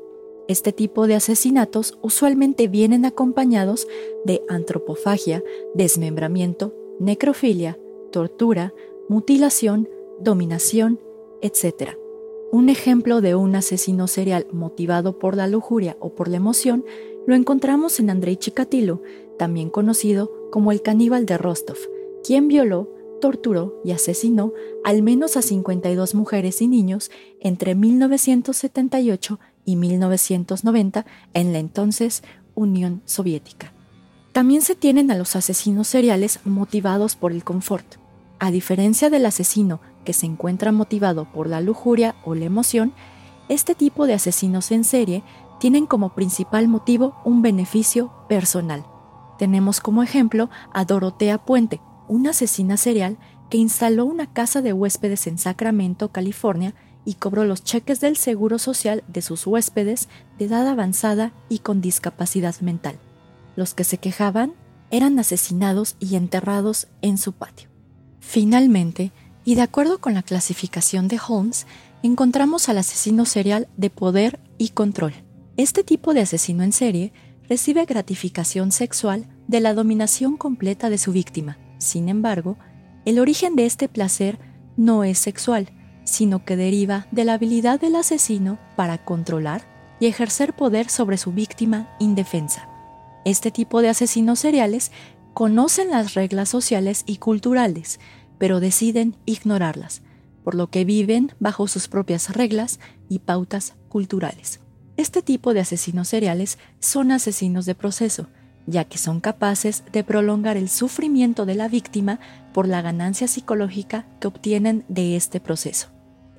Este 0.49 0.73
tipo 0.73 1.05
de 1.05 1.13
asesinatos 1.13 1.99
usualmente 2.01 2.67
vienen 2.67 3.05
acompañados 3.05 3.87
de 4.25 4.41
antropofagia, 4.49 5.43
desmembramiento, 5.75 6.73
necrofilia, 6.99 7.77
tortura, 8.11 8.73
mutilación, 9.07 9.87
dominación, 10.19 10.99
etc. 11.43 11.91
Un 12.51 12.69
ejemplo 12.69 13.21
de 13.21 13.35
un 13.35 13.55
asesino 13.55 14.07
serial 14.07 14.47
motivado 14.51 15.19
por 15.19 15.37
la 15.37 15.45
lujuria 15.45 15.97
o 15.99 16.15
por 16.15 16.27
la 16.27 16.37
emoción 16.37 16.83
lo 17.27 17.35
encontramos 17.35 17.99
en 17.99 18.09
Andrei 18.09 18.35
Chikatilo, 18.35 19.03
también 19.37 19.69
conocido 19.69 20.31
como 20.49 20.71
el 20.71 20.81
caníbal 20.81 21.27
de 21.27 21.37
Rostov, 21.37 21.77
quien 22.23 22.47
violó, 22.47 22.89
torturó 23.21 23.79
y 23.85 23.91
asesinó 23.91 24.53
al 24.83 25.03
menos 25.03 25.37
a 25.37 25.43
52 25.43 26.15
mujeres 26.15 26.59
y 26.63 26.67
niños 26.67 27.11
entre 27.39 27.75
1978 27.75 29.39
y 29.65 29.75
1990 29.75 31.05
en 31.33 31.53
la 31.53 31.59
entonces 31.59 32.23
Unión 32.55 33.01
Soviética. 33.05 33.73
También 34.31 34.61
se 34.61 34.75
tienen 34.75 35.11
a 35.11 35.15
los 35.15 35.35
asesinos 35.35 35.87
seriales 35.87 36.39
motivados 36.45 37.15
por 37.15 37.31
el 37.31 37.43
confort. 37.43 37.95
A 38.39 38.51
diferencia 38.51 39.09
del 39.09 39.25
asesino 39.25 39.81
que 40.05 40.13
se 40.13 40.25
encuentra 40.25 40.71
motivado 40.71 41.25
por 41.31 41.47
la 41.47 41.61
lujuria 41.61 42.15
o 42.23 42.35
la 42.35 42.45
emoción, 42.45 42.93
este 43.49 43.75
tipo 43.75 44.07
de 44.07 44.13
asesinos 44.13 44.71
en 44.71 44.83
serie 44.83 45.23
tienen 45.59 45.85
como 45.85 46.15
principal 46.15 46.67
motivo 46.67 47.15
un 47.25 47.41
beneficio 47.41 48.11
personal. 48.29 48.85
Tenemos 49.37 49.81
como 49.81 50.03
ejemplo 50.03 50.49
a 50.73 50.85
Dorotea 50.85 51.37
Puente, 51.39 51.81
una 52.07 52.29
asesina 52.31 52.77
serial 52.77 53.17
que 53.49 53.57
instaló 53.57 54.05
una 54.05 54.31
casa 54.31 54.61
de 54.61 54.73
huéspedes 54.73 55.27
en 55.27 55.37
Sacramento, 55.37 56.09
California, 56.09 56.75
y 57.05 57.15
cobró 57.15 57.45
los 57.45 57.63
cheques 57.63 57.99
del 57.99 58.17
Seguro 58.17 58.59
Social 58.59 59.03
de 59.07 59.21
sus 59.21 59.47
huéspedes 59.47 60.09
de 60.37 60.45
edad 60.45 60.67
avanzada 60.67 61.31
y 61.49 61.59
con 61.59 61.81
discapacidad 61.81 62.59
mental. 62.61 62.99
Los 63.55 63.73
que 63.73 63.83
se 63.83 63.97
quejaban 63.97 64.53
eran 64.91 65.19
asesinados 65.19 65.95
y 65.99 66.15
enterrados 66.15 66.87
en 67.01 67.17
su 67.17 67.33
patio. 67.33 67.69
Finalmente, 68.19 69.11
y 69.45 69.55
de 69.55 69.61
acuerdo 69.61 69.99
con 69.99 70.13
la 70.13 70.23
clasificación 70.23 71.07
de 71.07 71.19
Holmes, 71.25 71.65
encontramos 72.03 72.69
al 72.69 72.77
asesino 72.77 73.25
serial 73.25 73.67
de 73.77 73.89
poder 73.89 74.39
y 74.57 74.69
control. 74.69 75.13
Este 75.57 75.83
tipo 75.83 76.13
de 76.13 76.21
asesino 76.21 76.63
en 76.63 76.71
serie 76.71 77.11
recibe 77.49 77.85
gratificación 77.85 78.71
sexual 78.71 79.27
de 79.47 79.59
la 79.59 79.73
dominación 79.73 80.37
completa 80.37 80.89
de 80.89 80.97
su 80.97 81.11
víctima. 81.11 81.57
Sin 81.79 82.07
embargo, 82.07 82.57
el 83.05 83.19
origen 83.19 83.55
de 83.55 83.65
este 83.65 83.89
placer 83.89 84.37
no 84.77 85.03
es 85.03 85.17
sexual, 85.17 85.71
sino 86.09 86.43
que 86.43 86.55
deriva 86.55 87.07
de 87.11 87.23
la 87.23 87.33
habilidad 87.33 87.79
del 87.79 87.95
asesino 87.95 88.57
para 88.75 88.97
controlar 88.97 89.63
y 89.99 90.07
ejercer 90.07 90.55
poder 90.55 90.89
sobre 90.89 91.17
su 91.17 91.31
víctima 91.31 91.89
indefensa. 91.99 92.67
Este 93.25 93.51
tipo 93.51 93.81
de 93.81 93.89
asesinos 93.89 94.39
seriales 94.39 94.91
conocen 95.33 95.91
las 95.91 96.13
reglas 96.13 96.49
sociales 96.49 97.03
y 97.05 97.17
culturales, 97.17 97.99
pero 98.37 98.59
deciden 98.59 99.15
ignorarlas, 99.25 100.01
por 100.43 100.55
lo 100.55 100.69
que 100.69 100.85
viven 100.85 101.33
bajo 101.39 101.67
sus 101.67 101.87
propias 101.87 102.33
reglas 102.35 102.79
y 103.09 103.19
pautas 103.19 103.75
culturales. 103.89 104.59
Este 104.97 105.21
tipo 105.21 105.53
de 105.53 105.61
asesinos 105.61 106.07
seriales 106.07 106.57
son 106.79 107.11
asesinos 107.11 107.65
de 107.65 107.75
proceso, 107.75 108.27
ya 108.65 108.85
que 108.85 108.97
son 108.97 109.19
capaces 109.19 109.83
de 109.91 110.03
prolongar 110.03 110.57
el 110.57 110.69
sufrimiento 110.69 111.45
de 111.45 111.55
la 111.55 111.67
víctima 111.67 112.19
por 112.53 112.67
la 112.67 112.81
ganancia 112.81 113.27
psicológica 113.27 114.05
que 114.19 114.27
obtienen 114.27 114.85
de 114.87 115.15
este 115.15 115.39
proceso. 115.39 115.87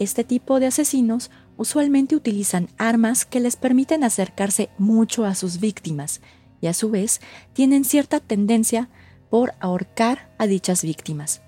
Este 0.01 0.25
tipo 0.25 0.59
de 0.59 0.67
asesinos 0.67 1.31
usualmente 1.57 2.17
utilizan 2.17 2.69
armas 2.77 3.25
que 3.25 3.39
les 3.39 3.55
permiten 3.55 4.03
acercarse 4.03 4.71
mucho 4.79 5.25
a 5.25 5.37
sus 5.37 5.61
víctimas 5.61 6.21
y 6.61 6.67
a 6.67 6.75
su 6.75 6.91
vez 6.91 7.21
tienen 7.53 7.85
cierta 7.85 8.19
tendencia 8.19 8.89
por 9.31 9.55
ahorcar 9.61 10.35
a 10.39 10.49
dichas 10.49 10.83
víctimas. 10.83 11.41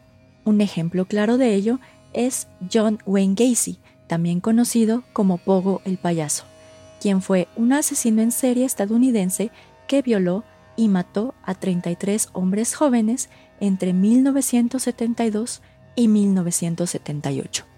Un 0.45 0.61
ejemplo 0.61 1.07
claro 1.07 1.37
de 1.37 1.55
ello 1.57 1.81
es 2.13 2.47
John 2.73 3.01
Wayne 3.07 3.35
Gacy, 3.35 3.81
también 4.07 4.39
conocido 4.39 5.03
como 5.13 5.39
Pogo 5.39 5.83
el 5.85 5.99
payaso 5.99 6.45
quien 7.03 7.21
fue 7.21 7.49
un 7.57 7.73
asesino 7.73 8.23
en 8.23 8.31
serie 8.31 8.65
estadounidense 8.65 9.51
que 9.89 10.03
violó 10.03 10.45
y 10.77 10.87
mató 10.87 11.35
a 11.43 11.57
33 11.57 12.29
hombres 12.33 12.77
jóvenes 12.77 13.29
entre 13.59 13.93
1972 13.93 15.63
y 15.97 16.07
1978. 16.07 17.72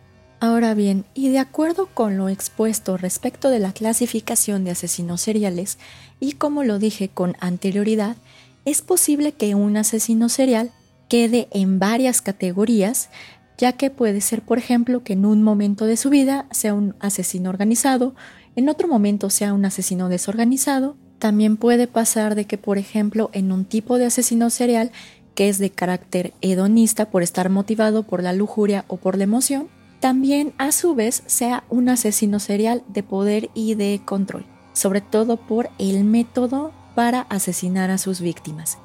Ahora 0.45 0.75
bien, 0.75 1.07
y 1.15 1.31
de 1.31 1.39
acuerdo 1.39 1.87
con 1.87 2.19
lo 2.19 2.29
expuesto 2.29 2.99
respecto 2.99 3.49
de 3.49 3.61
la 3.61 3.73
clasificación 3.73 4.63
de 4.63 4.73
asesinos 4.73 5.23
seriales, 5.23 5.79
y 6.21 6.33
como 6.33 6.65
lo 6.65 6.79
dije 6.79 7.09
con 7.09 7.35
anterioridad, 7.41 8.19
es 8.67 8.83
posible 8.83 9.33
que 9.33 9.55
un 9.55 9.79
asesino 9.79 10.29
serial 10.29 10.71
quede 11.09 11.49
en 11.51 11.79
varias 11.79 12.21
categorías, 12.21 13.09
ya 13.57 13.73
que 13.73 13.89
puede 13.89 14.21
ser, 14.21 14.43
por 14.43 14.59
ejemplo, 14.59 15.03
que 15.03 15.15
en 15.15 15.25
un 15.25 15.43
momento 15.43 15.87
de 15.87 15.97
su 15.97 16.11
vida 16.11 16.45
sea 16.51 16.75
un 16.75 16.95
asesino 17.01 17.49
organizado, 17.49 18.15
en 18.55 18.69
otro 18.69 18.87
momento 18.87 19.31
sea 19.31 19.55
un 19.55 19.65
asesino 19.65 20.11
desorganizado. 20.11 20.95
También 21.21 21.57
puede 21.57 21.87
pasar 21.87 22.35
de 22.35 22.45
que, 22.45 22.59
por 22.59 22.77
ejemplo, 22.77 23.31
en 23.33 23.51
un 23.51 23.65
tipo 23.65 23.97
de 23.97 24.05
asesino 24.05 24.51
serial 24.51 24.91
que 25.35 25.49
es 25.49 25.57
de 25.59 25.71
carácter 25.71 26.35
hedonista 26.43 27.09
por 27.09 27.23
estar 27.23 27.49
motivado 27.49 28.03
por 28.03 28.23
la 28.23 28.35
lujuria 28.35 28.85
o 28.89 28.99
por 28.99 29.17
la 29.17 29.25
emoción, 29.25 29.69
también 30.05 30.53
a 30.59 30.71
su 30.71 30.95
vez 30.95 31.23
sea 31.25 31.65
un 31.71 31.89
asesino 31.89 32.39
serial 32.39 32.85
de 32.89 33.03
poder 33.03 33.49
y 33.55 33.75
de 33.75 34.03
control, 34.05 34.45
sobre 34.75 35.01
todo 35.01 35.39
por 35.39 35.71
el 35.79 36.05
método 36.05 36.73
para 36.95 37.23
asesinar 37.23 37.91
a 37.91 37.97
sus 37.97 38.21
víctimas. 38.21 38.77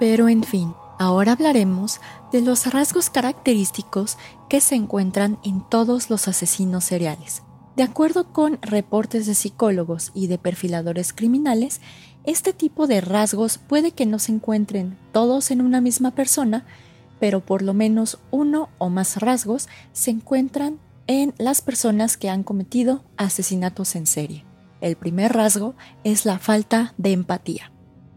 Pero 0.00 0.28
en 0.28 0.42
fin, 0.42 0.74
ahora 0.98 1.30
hablaremos 1.30 2.00
de 2.32 2.40
los 2.40 2.66
rasgos 2.72 3.08
característicos 3.08 4.18
que 4.48 4.60
se 4.60 4.74
encuentran 4.74 5.38
en 5.44 5.60
todos 5.60 6.10
los 6.10 6.26
asesinos 6.26 6.82
seriales. 6.82 7.44
De 7.76 7.84
acuerdo 7.84 8.32
con 8.32 8.58
reportes 8.60 9.26
de 9.26 9.36
psicólogos 9.36 10.10
y 10.12 10.26
de 10.26 10.38
perfiladores 10.38 11.12
criminales, 11.12 11.80
este 12.24 12.52
tipo 12.52 12.88
de 12.88 13.00
rasgos 13.00 13.58
puede 13.58 13.92
que 13.92 14.06
no 14.06 14.18
se 14.18 14.32
encuentren 14.32 14.98
todos 15.12 15.52
en 15.52 15.60
una 15.60 15.80
misma 15.80 16.10
persona, 16.16 16.66
pero 17.24 17.40
por 17.40 17.62
lo 17.62 17.72
menos 17.72 18.18
uno 18.30 18.68
o 18.76 18.90
más 18.90 19.16
rasgos 19.16 19.66
se 19.94 20.10
encuentran 20.10 20.78
en 21.06 21.32
las 21.38 21.62
personas 21.62 22.18
que 22.18 22.28
han 22.28 22.42
cometido 22.42 23.02
asesinatos 23.16 23.96
en 23.96 24.06
serie. 24.06 24.44
El 24.82 24.96
primer 24.96 25.32
rasgo 25.32 25.74
es 26.04 26.26
la 26.26 26.38
falta 26.38 26.92
de 26.98 27.12
empatía. 27.12 27.72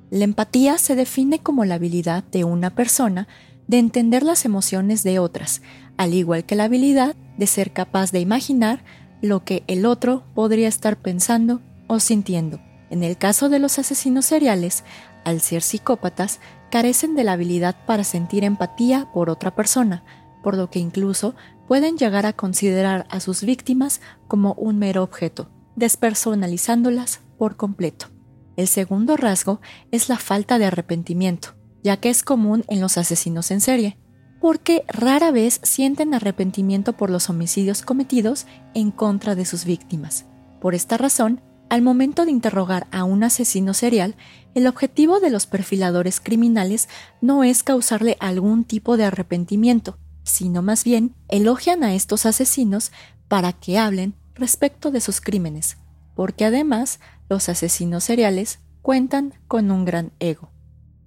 La 0.10 0.26
empatía 0.26 0.78
se 0.78 0.98
define 0.98 1.40
como 1.40 1.64
la 1.64 1.76
habilidad 1.76 2.26
de 2.26 2.44
una 2.44 2.76
persona 2.76 3.30
de 3.68 3.80
entender 3.80 4.24
las 4.24 4.44
emociones 4.44 5.04
de 5.04 5.20
otras, 5.20 5.62
al 5.96 6.14
igual 6.14 6.44
que 6.44 6.58
la 6.58 6.66
habilidad 6.66 7.16
de 7.38 7.48
ser 7.48 7.72
capaz 7.72 8.12
de 8.12 8.20
imaginar 8.20 8.84
lo 9.22 9.46
que 9.46 9.64
el 9.68 9.86
otro 9.86 10.26
podría 10.36 10.68
estar 10.68 10.98
pensando 10.98 11.62
o 11.88 12.02
sintiendo. 12.02 12.60
En 12.90 13.06
el 13.06 13.18
caso 13.18 13.48
de 13.48 13.60
los 13.60 13.80
asesinos 13.80 14.26
seriales, 14.26 14.84
al 15.24 15.40
ser 15.40 15.62
psicópatas, 15.62 16.42
carecen 16.70 17.16
de 17.16 17.24
la 17.24 17.34
habilidad 17.34 17.76
para 17.86 18.04
sentir 18.04 18.44
empatía 18.44 19.10
por 19.14 19.30
otra 19.30 19.56
persona, 19.56 20.04
por 20.44 20.56
lo 20.56 20.70
que 20.70 20.80
incluso 20.80 21.36
pueden 21.68 21.98
llegar 21.98 22.26
a 22.26 22.34
considerar 22.34 23.06
a 23.10 23.20
sus 23.20 23.44
víctimas 23.44 24.02
como 24.28 24.54
un 24.54 24.78
mero 24.78 25.04
objeto, 25.04 25.50
despersonalizándolas 25.76 27.22
por 27.38 27.58
completo. 27.58 28.08
El 28.56 28.68
segundo 28.68 29.18
rasgo 29.18 29.62
es 29.92 30.10
la 30.10 30.18
falta 30.18 30.58
de 30.58 30.66
arrepentimiento, 30.66 31.56
ya 31.84 31.98
que 31.98 32.10
es 32.10 32.24
común 32.24 32.64
en 32.68 32.82
los 32.82 32.98
asesinos 32.98 33.52
en 33.52 33.62
serie 33.62 33.98
porque 34.40 34.84
rara 34.88 35.32
vez 35.32 35.60
sienten 35.64 36.14
arrepentimiento 36.14 36.94
por 36.94 37.10
los 37.10 37.30
homicidios 37.30 37.82
cometidos 37.82 38.46
en 38.74 38.92
contra 38.92 39.36
de 39.36 39.46
sus 39.46 39.66
víctimas. 39.66 40.26
Por 40.62 40.76
esta 40.76 40.98
razón, 40.98 41.42
al 41.70 41.82
momento 41.82 42.26
de 42.26 42.32
interrogar 42.32 42.88
a 42.92 43.04
un 43.04 43.24
asesino 43.24 43.74
serial, 43.74 44.16
el 44.56 44.68
objetivo 44.68 45.20
de 45.20 45.30
los 45.30 45.46
perfiladores 45.46 46.20
criminales 46.20 46.90
no 47.22 47.44
es 47.44 47.64
causarle 47.64 48.18
algún 48.20 48.64
tipo 48.64 48.98
de 48.98 49.06
arrepentimiento, 49.06 49.98
sino 50.24 50.62
más 50.62 50.84
bien 50.84 51.16
elogian 51.30 51.84
a 51.84 51.94
estos 51.94 52.26
asesinos 52.26 52.92
para 53.28 53.54
que 53.54 53.78
hablen 53.78 54.16
respecto 54.36 54.92
de 54.92 55.02
sus 55.02 55.22
crímenes, 55.22 55.78
porque 56.16 56.46
además 56.46 57.00
los 57.30 57.50
asesinos 57.50 58.04
seriales 58.04 58.60
cuentan 58.82 59.34
con 59.48 59.72
un 59.72 59.86
gran 59.86 60.14
ego. 60.20 60.52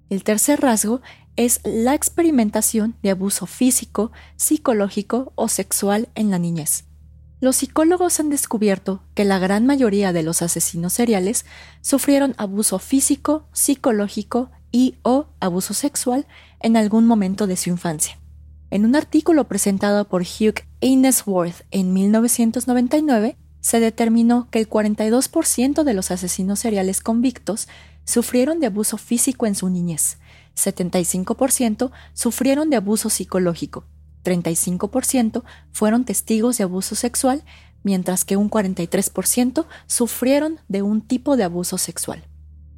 El 0.09 0.23
tercer 0.23 0.61
rasgo 0.61 1.01
es 1.35 1.61
la 1.63 1.95
experimentación 1.95 2.95
de 3.01 3.11
abuso 3.11 3.45
físico, 3.45 4.11
psicológico 4.35 5.31
o 5.35 5.47
sexual 5.47 6.09
en 6.15 6.29
la 6.29 6.37
niñez. 6.37 6.85
Los 7.41 7.55
psicólogos 7.55 8.19
han 8.19 8.29
descubierto 8.29 9.01
que 9.15 9.25
la 9.25 9.39
gran 9.39 9.65
mayoría 9.65 10.13
de 10.13 10.21
los 10.21 10.43
asesinos 10.43 10.93
seriales 10.93 11.43
sufrieron 11.81 12.35
abuso 12.37 12.77
físico, 12.77 13.47
psicológico 13.51 14.51
y 14.71 14.99
o 15.01 15.25
abuso 15.39 15.73
sexual 15.73 16.27
en 16.59 16.77
algún 16.77 17.07
momento 17.07 17.47
de 17.47 17.57
su 17.57 17.71
infancia. 17.71 18.19
En 18.69 18.85
un 18.85 18.95
artículo 18.95 19.47
presentado 19.47 20.07
por 20.07 20.21
Hugh 20.21 20.61
Ainsworth 20.81 21.65
en 21.71 21.93
1999, 21.93 23.37
se 23.59 23.79
determinó 23.79 24.47
que 24.51 24.59
el 24.59 24.69
42% 24.69 25.83
de 25.83 25.93
los 25.95 26.11
asesinos 26.11 26.59
seriales 26.59 27.01
convictos 27.01 27.67
sufrieron 28.03 28.59
de 28.59 28.67
abuso 28.67 28.99
físico 28.99 29.47
en 29.47 29.55
su 29.55 29.67
niñez, 29.67 30.19
75% 30.55 31.89
sufrieron 32.13 32.69
de 32.69 32.75
abuso 32.75 33.09
psicológico, 33.09 33.85
35% 34.23 35.43
fueron 35.71 36.05
testigos 36.05 36.57
de 36.57 36.63
abuso 36.63 36.95
sexual, 36.95 37.43
mientras 37.83 38.25
que 38.25 38.37
un 38.37 38.49
43% 38.49 39.65
sufrieron 39.87 40.59
de 40.67 40.81
un 40.81 41.01
tipo 41.01 41.37
de 41.37 41.43
abuso 41.43 41.77
sexual. 41.77 42.23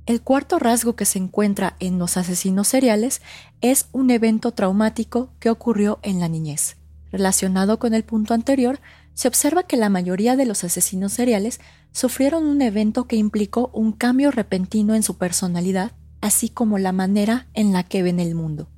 El 0.05 0.21
cuarto 0.21 0.59
rasgo 0.59 0.95
que 0.95 1.05
se 1.05 1.17
encuentra 1.19 1.77
en 1.79 1.97
los 1.97 2.17
asesinos 2.17 2.67
seriales 2.67 3.21
es 3.61 3.87
un 3.93 4.11
evento 4.11 4.51
traumático 4.51 5.29
que 5.39 5.49
ocurrió 5.49 5.99
en 6.03 6.19
la 6.19 6.27
niñez. 6.27 6.75
Relacionado 7.11 7.79
con 7.79 7.93
el 7.93 8.03
punto 8.03 8.33
anterior, 8.33 8.79
se 9.13 9.27
observa 9.27 9.63
que 9.63 9.77
la 9.77 9.89
mayoría 9.89 10.35
de 10.35 10.45
los 10.45 10.63
asesinos 10.63 11.13
seriales 11.13 11.61
sufrieron 11.91 12.45
un 12.45 12.61
evento 12.61 13.05
que 13.05 13.15
implicó 13.15 13.69
un 13.73 13.91
cambio 13.91 14.31
repentino 14.31 14.95
en 14.95 15.03
su 15.03 15.17
personalidad, 15.17 15.91
así 16.19 16.49
como 16.49 16.79
la 16.79 16.91
manera 16.91 17.47
en 17.53 17.71
la 17.71 17.83
que 17.83 18.03
ven 18.03 18.19
el 18.19 18.35
mundo. 18.35 18.69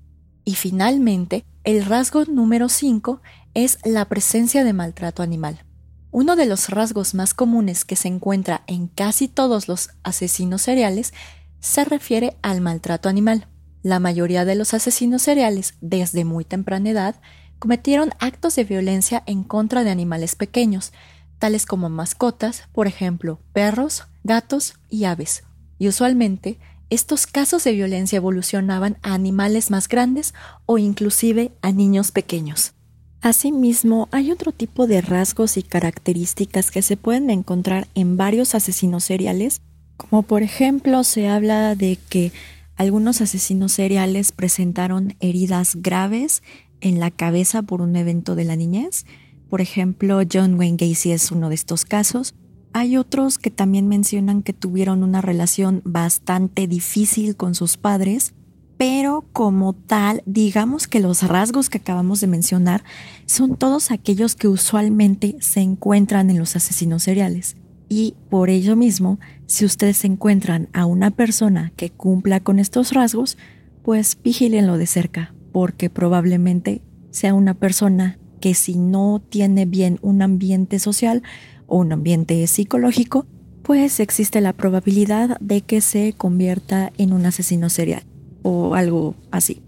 Y 0.44 0.56
finalmente, 0.56 1.46
el 1.66 1.84
rasgo 1.84 2.26
número 2.26 2.70
5 2.70 3.22
es 3.56 3.80
la 3.84 4.06
presencia 4.06 4.64
de 4.64 4.72
maltrato 4.72 5.24
animal. 5.24 5.66
Uno 6.12 6.36
de 6.36 6.46
los 6.46 6.70
rasgos 6.70 7.16
más 7.16 7.34
comunes 7.34 7.86
que 7.86 7.96
se 7.96 8.08
encuentra 8.08 8.64
en 8.68 8.88
casi 8.88 9.28
todos 9.28 9.68
los 9.68 9.90
asesinos 10.04 10.62
seriales 10.62 11.14
se 11.60 11.84
refiere 11.84 12.38
al 12.44 12.62
maltrato 12.62 13.10
animal. 13.10 13.48
La 13.82 14.00
mayoría 14.00 14.46
de 14.46 14.54
los 14.54 14.76
asesinos 14.76 15.24
seriales, 15.24 15.74
desde 15.82 16.24
muy 16.24 16.46
temprana 16.46 16.92
edad, 16.92 17.16
cometieron 17.58 18.12
actos 18.20 18.56
de 18.56 18.64
violencia 18.64 19.24
en 19.26 19.44
contra 19.44 19.84
de 19.84 19.90
animales 19.90 20.36
pequeños, 20.36 20.94
tales 21.40 21.66
como 21.66 21.90
mascotas, 21.90 22.70
por 22.74 22.86
ejemplo, 22.86 23.40
perros, 23.54 24.04
gatos 24.24 24.76
y 24.90 25.06
aves. 25.06 25.44
Y 25.80 25.88
usualmente, 25.88 26.60
estos 26.90 27.28
casos 27.28 27.64
de 27.64 27.74
violencia 27.74 28.18
evolucionaban 28.18 28.98
a 29.02 29.14
animales 29.14 29.72
más 29.72 29.88
grandes 29.88 30.34
o 30.66 30.78
inclusive 30.78 31.52
a 31.62 31.72
niños 31.72 32.12
pequeños. 32.12 32.74
Asimismo, 33.22 34.08
hay 34.12 34.32
otro 34.32 34.52
tipo 34.52 34.86
de 34.86 35.02
rasgos 35.02 35.58
y 35.58 35.64
características 35.64 36.70
que 36.70 36.84
se 36.84 36.96
pueden 36.96 37.32
encontrar 37.32 37.88
en 37.96 38.18
varios 38.18 38.54
asesinos 38.54 39.04
seriales, 39.04 39.62
como 39.98 40.22
por 40.22 40.44
ejemplo 40.44 41.04
se 41.04 41.28
habla 41.28 41.74
de 41.76 41.98
que 42.10 42.32
algunos 42.76 43.22
asesinos 43.22 43.72
seriales 43.72 44.32
presentaron 44.32 45.16
heridas 45.22 45.76
graves 45.76 46.44
en 46.82 47.00
la 47.00 47.10
cabeza 47.10 47.64
por 47.64 47.82
un 47.82 47.96
evento 47.96 48.36
de 48.36 48.44
la 48.44 48.56
niñez. 48.56 49.06
Por 49.50 49.62
ejemplo, 49.62 50.22
John 50.32 50.56
Wayne 50.60 50.78
Gacy 50.78 51.12
es 51.12 51.32
uno 51.32 51.50
de 51.50 51.56
estos 51.56 51.86
casos. 51.86 52.36
Hay 52.78 52.98
otros 52.98 53.38
que 53.38 53.52
también 53.52 53.88
mencionan 53.88 54.44
que 54.44 54.52
tuvieron 54.52 55.02
una 55.02 55.22
relación 55.22 55.82
bastante 55.86 56.68
difícil 56.68 57.38
con 57.38 57.56
sus 57.56 57.78
padres 57.78 58.34
pero 58.78 59.24
como 59.32 59.72
tal, 59.72 60.22
digamos 60.26 60.88
que 60.88 61.00
los 61.00 61.24
rasgos 61.24 61.70
que 61.70 61.78
acabamos 61.78 62.20
de 62.20 62.28
mencionar 62.28 62.84
son 63.26 63.56
todos 63.56 63.92
aquellos 63.92 64.36
que 64.36 64.50
usualmente 64.50 65.38
se 65.40 65.62
encuentran 65.62 66.30
en 66.30 66.38
los 66.38 66.58
asesinos 66.58 67.04
seriales. 67.04 67.56
Y 67.88 68.16
por 68.30 68.50
ello 68.50 68.76
mismo, 68.76 69.18
si 69.46 69.64
ustedes 69.64 70.04
encuentran 70.04 70.68
a 70.74 70.86
una 70.86 71.12
persona 71.12 71.72
que 71.78 71.90
cumpla 71.90 72.42
con 72.42 72.60
estos 72.60 72.92
rasgos, 72.92 73.38
pues 73.82 74.18
vigílenlo 74.22 74.78
de 74.78 74.88
cerca, 74.88 75.34
porque 75.54 75.90
probablemente 75.90 76.82
sea 77.12 77.34
una 77.34 77.54
persona 77.54 78.20
que 78.42 78.54
si 78.54 78.76
no 78.76 79.24
tiene 79.30 79.66
bien 79.66 80.00
un 80.02 80.22
ambiente 80.22 80.80
social 80.80 81.24
o 81.68 81.78
un 81.78 81.92
ambiente 81.92 82.46
psicológico, 82.48 83.26
pues 83.64 84.00
existe 84.00 84.42
la 84.42 84.54
probabilidad 84.54 85.40
de 85.40 85.62
que 85.62 85.82
se 85.82 86.14
convierta 86.14 86.92
en 86.98 87.14
un 87.14 87.26
asesino 87.26 87.70
serial 87.70 88.04
o 88.44 88.76
algo 88.76 89.16
así. 89.32 89.64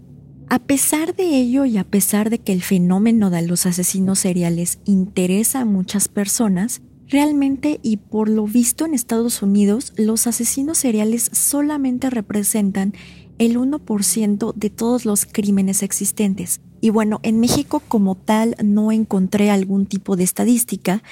A 0.50 0.60
pesar 0.60 1.14
de 1.14 1.36
ello 1.36 1.64
y 1.64 1.76
a 1.76 1.84
pesar 1.84 2.30
de 2.30 2.38
que 2.38 2.52
el 2.52 2.62
fenómeno 2.62 3.28
de 3.28 3.42
los 3.42 3.66
asesinos 3.66 4.20
seriales 4.20 4.78
interesa 4.84 5.60
a 5.60 5.64
muchas 5.66 6.08
personas, 6.08 6.80
realmente 7.08 7.80
y 7.82 7.98
por 7.98 8.28
lo 8.28 8.46
visto 8.46 8.86
en 8.86 8.94
Estados 8.94 9.42
Unidos, 9.42 9.92
los 9.96 10.26
asesinos 10.26 10.78
seriales 10.78 11.28
solamente 11.32 12.08
representan 12.08 12.94
el 13.38 13.58
1% 13.58 14.54
de 14.54 14.70
todos 14.70 15.04
los 15.04 15.26
crímenes 15.26 15.82
existentes. 15.82 16.60
Y 16.80 16.90
bueno, 16.90 17.20
en 17.22 17.40
México 17.40 17.82
como 17.86 18.14
tal 18.14 18.56
no 18.62 18.92
encontré 18.92 19.50
algún 19.50 19.86
tipo 19.86 20.16
de 20.16 20.24
estadística, 20.24 21.02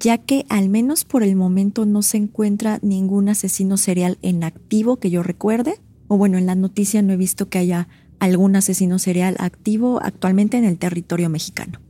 ya 0.00 0.18
que 0.18 0.44
al 0.48 0.68
menos 0.68 1.04
por 1.04 1.22
el 1.22 1.36
momento 1.36 1.86
no 1.86 2.02
se 2.02 2.16
encuentra 2.16 2.78
ningún 2.82 3.28
asesino 3.28 3.76
serial 3.76 4.18
en 4.22 4.44
activo 4.44 4.96
que 4.96 5.10
yo 5.10 5.22
recuerde 5.22 5.80
o 6.08 6.16
bueno, 6.16 6.38
en 6.38 6.46
la 6.46 6.54
noticia 6.54 7.02
no 7.02 7.12
he 7.12 7.16
visto 7.16 7.48
que 7.48 7.58
haya 7.58 7.88
algún 8.18 8.56
asesino 8.56 8.98
serial 8.98 9.36
activo 9.38 10.00
actualmente 10.02 10.56
en 10.56 10.64
el 10.64 10.78
territorio 10.78 11.28
mexicano. 11.28 11.80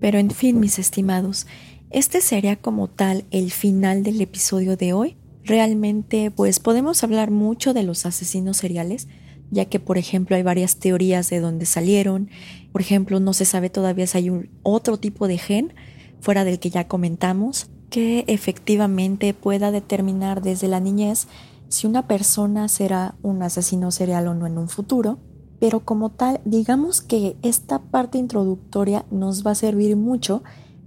Pero 0.00 0.18
en 0.18 0.30
fin, 0.30 0.60
mis 0.60 0.78
estimados, 0.78 1.46
este 1.90 2.20
sería 2.20 2.56
como 2.56 2.88
tal 2.88 3.24
el 3.30 3.50
final 3.50 4.02
del 4.02 4.20
episodio 4.20 4.76
de 4.76 4.92
hoy. 4.92 5.16
Realmente, 5.44 6.30
pues 6.30 6.60
podemos 6.60 7.02
hablar 7.02 7.30
mucho 7.30 7.74
de 7.74 7.82
los 7.82 8.06
asesinos 8.06 8.58
seriales, 8.58 9.08
ya 9.50 9.64
que 9.66 9.80
por 9.80 9.98
ejemplo 9.98 10.36
hay 10.36 10.42
varias 10.42 10.76
teorías 10.76 11.28
de 11.30 11.40
dónde 11.40 11.66
salieron. 11.66 12.30
Por 12.72 12.80
ejemplo, 12.80 13.20
no 13.20 13.32
se 13.32 13.44
sabe 13.44 13.70
todavía 13.70 14.06
si 14.06 14.18
hay 14.18 14.30
un 14.30 14.48
otro 14.62 14.98
tipo 14.98 15.28
de 15.28 15.38
gen 15.38 15.74
fuera 16.22 16.44
del 16.44 16.58
que 16.58 16.70
ya 16.70 16.88
comentamos 16.88 17.66
que 17.90 18.24
efectivamente 18.26 19.34
pueda 19.34 19.70
determinar 19.70 20.40
desde 20.40 20.66
la 20.66 20.80
niñez 20.80 21.28
si 21.68 21.86
una 21.86 22.06
persona 22.06 22.68
será 22.68 23.16
un 23.22 23.42
asesino 23.42 23.90
serial 23.90 24.28
o 24.28 24.34
no 24.34 24.46
en 24.46 24.56
un 24.56 24.70
futuro, 24.70 25.18
pero 25.60 25.80
como 25.80 26.10
tal, 26.10 26.40
digamos 26.44 27.02
que 27.02 27.36
esta 27.42 27.80
parte 27.80 28.16
introductoria 28.16 29.04
nos 29.10 29.46
va 29.46 29.50
a 29.50 29.56
servir 29.56 29.96
mucho 29.96 30.42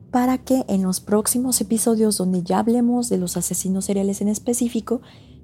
para 0.10 0.38
que 0.38 0.64
en 0.68 0.82
los 0.82 1.00
próximos 1.00 1.60
episodios 1.62 2.18
donde 2.18 2.42
ya 2.42 2.60
hablemos 2.60 3.10
de 3.10 3.18
los 3.18 3.38
asesinos 3.38 3.86
seriales 3.86 4.22
en 4.22 4.30
específico, 4.30 5.02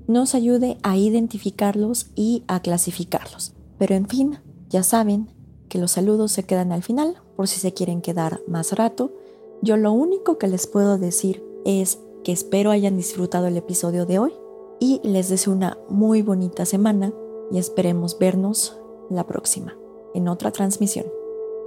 nos 0.08 0.34
ayude 0.34 0.78
a 0.82 0.98
identificarlos 0.98 2.08
y 2.16 2.44
a 2.48 2.62
clasificarlos. 2.62 3.54
Pero 3.78 3.96
en 3.96 4.08
fin, 4.08 4.40
ya 4.70 4.84
saben 4.84 5.30
que 5.70 5.78
los 5.78 5.92
saludos 5.92 6.32
se 6.32 6.44
quedan 6.44 6.72
al 6.72 6.84
final 6.84 7.18
por 7.36 7.48
si 7.48 7.60
se 7.60 7.74
quieren 7.74 8.02
quedar 8.02 8.40
más 8.48 8.74
rato. 8.74 9.14
Yo 9.64 9.78
lo 9.78 9.92
único 9.92 10.40
que 10.40 10.48
les 10.48 10.66
puedo 10.66 10.98
decir 10.98 11.46
es 11.66 12.00
que 12.24 12.32
espero 12.32 12.72
hayan 12.72 12.98
disfrutado 12.98 13.46
el 13.46 13.58
episodio 13.58 14.08
de 14.08 14.18
hoy 14.18 14.34
y 14.80 15.00
les 15.04 15.30
deseo 15.30 15.54
una 15.54 15.78
muy 15.88 16.24
bonita 16.24 16.66
semana 16.66 17.14
y 17.52 17.60
esperemos 17.60 18.18
vernos 18.18 18.76
la 19.12 19.28
próxima 19.28 19.78
en 20.16 20.28
otra 20.28 20.52
transmisión. 20.52 21.06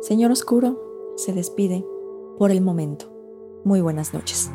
Señor 0.01 0.33
Oscuro 0.33 1.15
se 1.17 1.33
despide 1.33 1.87
por 2.37 2.51
el 2.51 2.61
momento. 2.63 3.13
Muy 3.63 3.81
buenas 3.81 4.13
noches. 4.13 4.51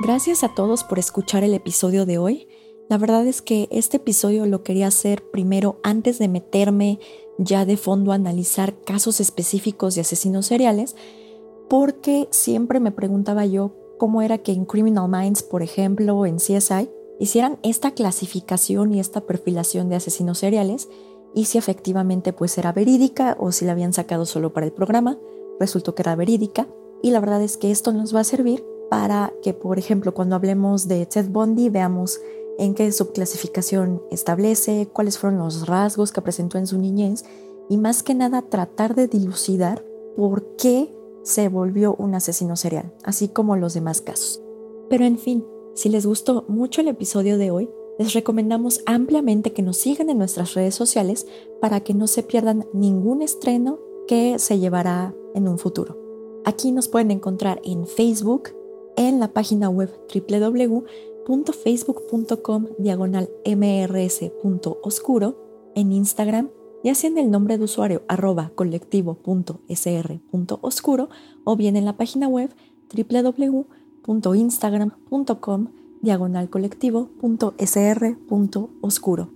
Gracias 0.00 0.44
a 0.44 0.54
todos 0.54 0.82
por 0.82 0.98
escuchar 0.98 1.44
el 1.44 1.52
episodio 1.52 2.06
de 2.06 2.16
hoy. 2.16 2.48
La 2.88 2.98
verdad 2.98 3.26
es 3.26 3.42
que 3.42 3.68
este 3.72 3.96
episodio 3.96 4.46
lo 4.46 4.62
quería 4.62 4.86
hacer 4.86 5.28
primero 5.30 5.80
antes 5.82 6.18
de 6.18 6.28
meterme 6.28 7.00
ya 7.38 7.64
de 7.64 7.76
fondo 7.76 8.12
a 8.12 8.14
analizar 8.14 8.80
casos 8.82 9.20
específicos 9.20 9.94
de 9.94 10.02
asesinos 10.02 10.46
seriales, 10.46 10.94
porque 11.68 12.28
siempre 12.30 12.78
me 12.78 12.92
preguntaba 12.92 13.44
yo 13.44 13.74
cómo 13.98 14.22
era 14.22 14.38
que 14.38 14.52
en 14.52 14.66
Criminal 14.66 15.08
Minds, 15.08 15.42
por 15.42 15.62
ejemplo, 15.62 16.26
en 16.26 16.36
CSI, 16.36 16.88
hicieran 17.18 17.58
esta 17.62 17.90
clasificación 17.90 18.92
y 18.92 19.00
esta 19.00 19.22
perfilación 19.22 19.88
de 19.88 19.96
asesinos 19.96 20.38
seriales 20.38 20.88
y 21.34 21.46
si 21.46 21.58
efectivamente 21.58 22.32
pues 22.32 22.56
era 22.56 22.72
verídica 22.72 23.36
o 23.40 23.52
si 23.52 23.64
la 23.64 23.72
habían 23.72 23.92
sacado 23.92 24.26
solo 24.26 24.52
para 24.52 24.66
el 24.66 24.72
programa. 24.72 25.18
Resultó 25.58 25.94
que 25.94 26.02
era 26.02 26.14
verídica 26.14 26.68
y 27.02 27.10
la 27.10 27.20
verdad 27.20 27.42
es 27.42 27.56
que 27.56 27.70
esto 27.70 27.92
nos 27.92 28.14
va 28.14 28.20
a 28.20 28.24
servir 28.24 28.64
para 28.90 29.32
que, 29.42 29.52
por 29.52 29.78
ejemplo, 29.78 30.14
cuando 30.14 30.36
hablemos 30.36 30.86
de 30.86 31.04
Ted 31.06 31.28
Bundy 31.28 31.68
veamos 31.68 32.20
en 32.58 32.74
qué 32.74 32.90
subclasificación 32.92 34.02
establece, 34.10 34.88
cuáles 34.92 35.18
fueron 35.18 35.38
los 35.38 35.66
rasgos 35.66 36.12
que 36.12 36.22
presentó 36.22 36.58
en 36.58 36.66
su 36.66 36.78
niñez 36.78 37.24
y 37.68 37.76
más 37.76 38.02
que 38.02 38.14
nada 38.14 38.42
tratar 38.42 38.94
de 38.94 39.08
dilucidar 39.08 39.84
por 40.16 40.56
qué 40.56 40.94
se 41.22 41.48
volvió 41.48 41.94
un 41.98 42.14
asesino 42.14 42.56
serial, 42.56 42.94
así 43.02 43.28
como 43.28 43.56
los 43.56 43.74
demás 43.74 44.00
casos. 44.00 44.40
Pero 44.88 45.04
en 45.04 45.18
fin, 45.18 45.44
si 45.74 45.88
les 45.88 46.06
gustó 46.06 46.44
mucho 46.48 46.80
el 46.80 46.88
episodio 46.88 47.36
de 47.36 47.50
hoy, 47.50 47.68
les 47.98 48.12
recomendamos 48.12 48.82
ampliamente 48.86 49.52
que 49.52 49.62
nos 49.62 49.78
sigan 49.78 50.10
en 50.10 50.18
nuestras 50.18 50.54
redes 50.54 50.74
sociales 50.74 51.26
para 51.60 51.80
que 51.80 51.94
no 51.94 52.06
se 52.06 52.22
pierdan 52.22 52.66
ningún 52.72 53.22
estreno 53.22 53.78
que 54.06 54.38
se 54.38 54.58
llevará 54.58 55.14
en 55.34 55.48
un 55.48 55.58
futuro. 55.58 55.98
Aquí 56.44 56.70
nos 56.70 56.88
pueden 56.88 57.10
encontrar 57.10 57.60
en 57.64 57.86
Facebook, 57.86 58.50
en 58.96 59.18
la 59.18 59.32
página 59.32 59.68
web 59.68 59.90
www 60.14 60.84
facebook.com 61.26 62.66
diagonal 62.78 63.28
mrs.oscuro, 63.44 65.36
en 65.74 65.92
Instagram, 65.92 66.48
ya 66.84 66.94
sea 66.94 67.10
en 67.10 67.18
el 67.18 67.30
nombre 67.30 67.58
de 67.58 67.64
usuario 67.64 68.00
arroba 68.08 68.52
colectivo.sr.oscuro 68.54 71.10
o 71.44 71.56
bien 71.56 71.76
en 71.76 71.84
la 71.84 71.96
página 71.96 72.28
web 72.28 72.48
www.instagram.com 72.94 75.66
diagonal 76.00 76.48
colectivo.sr.oscuro. 76.48 79.30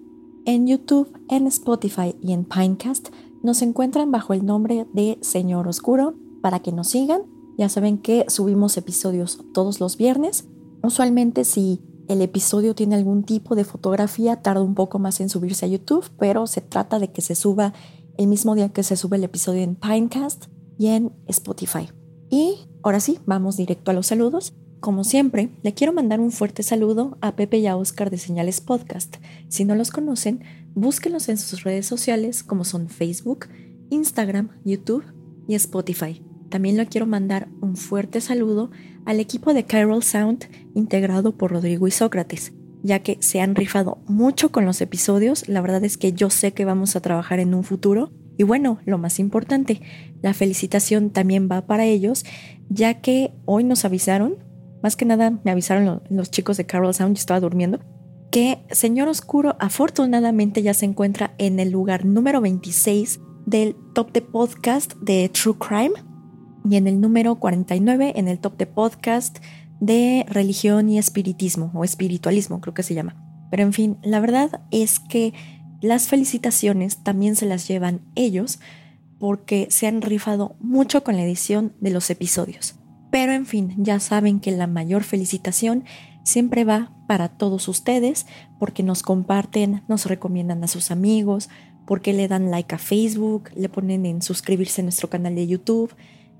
En 0.46 0.66
YouTube, 0.66 1.12
en 1.28 1.46
Spotify 1.48 2.16
y 2.22 2.32
en 2.32 2.44
Pinecast 2.44 3.10
Nos 3.42 3.60
encuentran 3.62 4.10
bajo 4.10 4.32
el 4.32 4.46
nombre 4.46 4.86
de 4.92 5.18
Señor 5.20 5.68
Oscuro 5.68 6.14
para 6.40 6.60
que 6.60 6.72
nos 6.72 6.88
sigan. 6.88 7.22
Ya 7.58 7.68
saben 7.68 7.98
que 7.98 8.24
subimos 8.28 8.76
episodios 8.76 9.40
todos 9.52 9.80
los 9.80 9.96
viernes. 9.96 10.46
Usualmente 10.82 11.44
si 11.44 11.80
el 12.08 12.22
episodio 12.22 12.74
tiene 12.74 12.96
algún 12.96 13.22
tipo 13.22 13.54
de 13.54 13.64
fotografía, 13.64 14.42
tarda 14.42 14.62
un 14.62 14.74
poco 14.74 14.98
más 14.98 15.20
en 15.20 15.28
subirse 15.28 15.66
a 15.66 15.68
YouTube, 15.68 16.10
pero 16.18 16.46
se 16.46 16.60
trata 16.60 16.98
de 16.98 17.12
que 17.12 17.22
se 17.22 17.34
suba 17.34 17.72
el 18.18 18.26
mismo 18.26 18.54
día 18.54 18.70
que 18.70 18.82
se 18.82 18.96
sube 18.96 19.16
el 19.16 19.24
episodio 19.24 19.62
en 19.62 19.76
Pinecast 19.76 20.46
y 20.78 20.88
en 20.88 21.12
Spotify. 21.26 21.88
Y 22.28 22.68
ahora 22.82 23.00
sí, 23.00 23.18
vamos 23.26 23.56
directo 23.56 23.90
a 23.90 23.94
los 23.94 24.06
saludos. 24.06 24.54
Como 24.80 25.04
siempre, 25.04 25.50
le 25.62 25.74
quiero 25.74 25.92
mandar 25.92 26.20
un 26.20 26.32
fuerte 26.32 26.62
saludo 26.62 27.18
a 27.20 27.36
Pepe 27.36 27.58
y 27.58 27.66
a 27.66 27.76
Oscar 27.76 28.10
de 28.10 28.18
Señales 28.18 28.60
Podcast. 28.60 29.16
Si 29.48 29.64
no 29.64 29.74
los 29.74 29.90
conocen, 29.90 30.42
búsquenlos 30.74 31.28
en 31.28 31.38
sus 31.38 31.64
redes 31.64 31.86
sociales 31.86 32.42
como 32.42 32.64
son 32.64 32.88
Facebook, 32.88 33.46
Instagram, 33.90 34.50
YouTube 34.64 35.04
y 35.46 35.54
Spotify. 35.54 36.22
También 36.50 36.76
le 36.76 36.86
quiero 36.86 37.06
mandar 37.06 37.48
un 37.60 37.76
fuerte 37.76 38.20
saludo 38.20 38.70
al 39.06 39.20
equipo 39.20 39.54
de 39.54 39.64
Chiral 39.64 40.02
Sound 40.02 40.46
integrado 40.74 41.36
por 41.36 41.52
Rodrigo 41.52 41.86
y 41.86 41.90
Sócrates, 41.90 42.52
ya 42.82 42.98
que 42.98 43.16
se 43.20 43.40
han 43.40 43.54
rifado 43.54 43.98
mucho 44.06 44.52
con 44.52 44.66
los 44.66 44.80
episodios. 44.80 45.48
La 45.48 45.60
verdad 45.60 45.84
es 45.84 45.96
que 45.96 46.12
yo 46.12 46.28
sé 46.28 46.52
que 46.52 46.64
vamos 46.64 46.96
a 46.96 47.00
trabajar 47.00 47.40
en 47.40 47.54
un 47.54 47.64
futuro. 47.64 48.12
Y 48.36 48.42
bueno, 48.42 48.78
lo 48.84 48.98
más 48.98 49.18
importante, 49.18 49.80
la 50.22 50.34
felicitación 50.34 51.10
también 51.10 51.48
va 51.50 51.66
para 51.66 51.84
ellos, 51.84 52.24
ya 52.68 53.00
que 53.00 53.32
hoy 53.44 53.64
nos 53.64 53.84
avisaron 53.84 54.50
más 54.82 54.96
que 54.96 55.04
nada 55.04 55.38
me 55.44 55.50
avisaron 55.50 56.02
los 56.08 56.30
chicos 56.30 56.56
de 56.56 56.66
Carol 56.66 56.94
Sound, 56.94 57.16
yo 57.16 57.20
estaba 57.20 57.40
durmiendo, 57.40 57.80
que 58.30 58.64
Señor 58.70 59.08
Oscuro 59.08 59.56
afortunadamente 59.58 60.62
ya 60.62 60.74
se 60.74 60.86
encuentra 60.86 61.34
en 61.38 61.60
el 61.60 61.70
lugar 61.70 62.04
número 62.04 62.40
26 62.40 63.20
del 63.46 63.76
top 63.94 64.12
de 64.12 64.22
podcast 64.22 64.94
de 65.00 65.28
True 65.28 65.56
Crime 65.58 66.09
y 66.68 66.76
en 66.76 66.86
el 66.86 67.00
número 67.00 67.36
49 67.36 68.12
en 68.16 68.28
el 68.28 68.38
top 68.38 68.56
de 68.56 68.66
podcast 68.66 69.38
de 69.80 70.26
religión 70.28 70.88
y 70.88 70.98
espiritismo 70.98 71.70
o 71.74 71.84
espiritualismo 71.84 72.60
creo 72.60 72.74
que 72.74 72.82
se 72.82 72.94
llama. 72.94 73.16
Pero 73.50 73.62
en 73.62 73.72
fin, 73.72 73.96
la 74.02 74.20
verdad 74.20 74.60
es 74.70 75.00
que 75.00 75.32
las 75.80 76.08
felicitaciones 76.08 76.98
también 76.98 77.36
se 77.36 77.46
las 77.46 77.66
llevan 77.66 78.02
ellos 78.14 78.60
porque 79.18 79.66
se 79.70 79.86
han 79.86 80.02
rifado 80.02 80.56
mucho 80.60 81.02
con 81.02 81.16
la 81.16 81.22
edición 81.22 81.74
de 81.80 81.90
los 81.90 82.08
episodios. 82.10 82.76
Pero 83.10 83.32
en 83.32 83.46
fin, 83.46 83.74
ya 83.76 83.98
saben 83.98 84.40
que 84.40 84.52
la 84.52 84.66
mayor 84.66 85.02
felicitación 85.02 85.84
siempre 86.22 86.64
va 86.64 86.92
para 87.08 87.28
todos 87.28 87.66
ustedes 87.68 88.26
porque 88.58 88.82
nos 88.82 89.02
comparten, 89.02 89.82
nos 89.88 90.06
recomiendan 90.06 90.62
a 90.62 90.68
sus 90.68 90.90
amigos, 90.90 91.48
porque 91.86 92.12
le 92.12 92.28
dan 92.28 92.50
like 92.50 92.74
a 92.74 92.78
Facebook, 92.78 93.50
le 93.56 93.68
ponen 93.68 94.06
en 94.06 94.22
suscribirse 94.22 94.80
a 94.80 94.84
nuestro 94.84 95.10
canal 95.10 95.34
de 95.34 95.46
YouTube, 95.46 95.92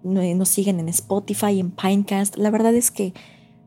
nos 0.03 0.49
siguen 0.49 0.81
en 0.81 0.89
Spotify, 0.89 1.61
en 1.61 1.71
Pinecast. 1.71 2.37
La 2.37 2.51
verdad 2.51 2.75
es 2.75 2.91
que, 2.91 3.13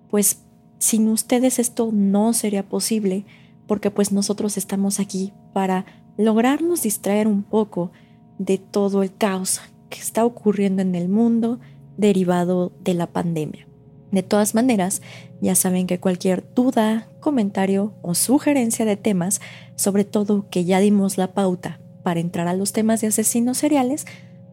pues, 0.10 0.40
sin 0.80 1.08
ustedes 1.08 1.60
esto 1.60 1.92
no 1.94 2.34
sería 2.34 2.68
posible 2.68 3.26
porque 3.68 3.90
pues 3.90 4.12
nosotros 4.12 4.58
estamos 4.58 5.00
aquí 5.00 5.32
para 5.54 5.86
lograrnos 6.18 6.84
distraer 6.84 7.28
un 7.28 7.44
poco 7.44 7.92
de 8.38 8.58
todo 8.58 9.04
el 9.04 9.16
caos 9.16 9.62
que 9.90 10.00
está 10.00 10.26
ocurriendo 10.26 10.82
en 10.82 10.96
el 10.96 11.08
mundo, 11.08 11.60
derivado 11.98 12.72
de 12.84 12.96
la 12.96 13.08
pandemia. 13.08 13.68
De 14.12 14.24
todas 14.24 14.54
maneras, 14.56 15.02
ya 15.42 15.56
saben 15.56 15.88
que 15.88 16.00
cualquier 16.00 16.54
duda, 16.54 17.08
comentario 17.20 17.94
o 18.02 18.14
sugerencia 18.14 18.86
de 18.86 18.98
temas, 18.98 19.42
sobre 19.76 20.04
todo 20.04 20.50
que 20.50 20.66
ya 20.66 20.80
dimos 20.80 21.18
la 21.18 21.34
pauta 21.34 21.80
para 22.04 22.20
entrar 22.20 22.48
a 22.48 22.54
los 22.54 22.74
temas 22.74 23.02
de 23.02 23.08
asesinos 23.08 23.58
seriales, 23.58 24.06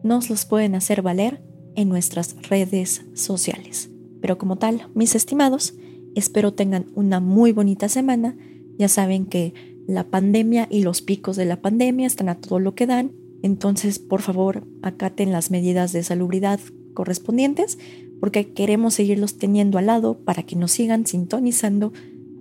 nos 0.03 0.29
los 0.29 0.45
pueden 0.45 0.75
hacer 0.75 1.01
valer 1.01 1.41
en 1.75 1.89
nuestras 1.89 2.35
redes 2.49 3.03
sociales. 3.13 3.89
Pero 4.21 4.37
como 4.37 4.57
tal, 4.57 4.87
mis 4.93 5.15
estimados, 5.15 5.73
espero 6.15 6.53
tengan 6.53 6.85
una 6.95 7.19
muy 7.19 7.51
bonita 7.51 7.89
semana. 7.89 8.37
Ya 8.77 8.87
saben 8.87 9.25
que 9.25 9.53
la 9.87 10.05
pandemia 10.05 10.67
y 10.69 10.83
los 10.83 11.01
picos 11.01 11.35
de 11.35 11.45
la 11.45 11.61
pandemia 11.61 12.07
están 12.07 12.29
a 12.29 12.35
todo 12.35 12.59
lo 12.59 12.75
que 12.75 12.87
dan. 12.87 13.11
Entonces, 13.41 13.99
por 13.99 14.21
favor, 14.21 14.67
acaten 14.81 15.31
las 15.31 15.49
medidas 15.51 15.91
de 15.91 16.03
salubridad 16.03 16.59
correspondientes 16.93 17.77
porque 18.19 18.53
queremos 18.53 18.93
seguirlos 18.93 19.37
teniendo 19.37 19.79
al 19.79 19.87
lado 19.87 20.19
para 20.23 20.43
que 20.43 20.55
nos 20.55 20.71
sigan 20.71 21.07
sintonizando 21.07 21.91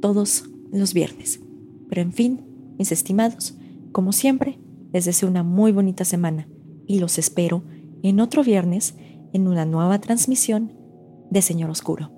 todos 0.01 0.45
los 0.71 0.93
viernes. 0.93 1.41
Pero 1.89 2.03
en 2.03 2.13
fin, 2.13 2.41
mis 2.79 2.93
estimados, 2.93 3.55
como 3.93 4.13
siempre, 4.13 4.59
les 4.93 5.07
deseo 5.07 5.29
una 5.29 5.43
muy 5.43 5.73
bonita 5.73 6.05
semana 6.05 6.47
y 6.87 6.99
los 6.99 7.19
espero 7.19 7.63
en 8.03 8.21
otro 8.21 8.45
viernes 8.45 8.95
en 9.33 9.49
una 9.49 9.65
nueva 9.65 9.99
transmisión 9.99 10.73
de 11.31 11.43
Señor 11.43 11.71
Oscuro. 11.71 12.13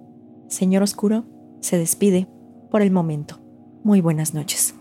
Señor 0.49 0.83
Oscuro 0.83 1.25
se 1.61 1.79
despide 1.79 2.29
por 2.71 2.83
el 2.83 2.91
momento. 2.91 3.41
Muy 3.85 4.01
buenas 4.01 4.35
noches. 4.35 4.75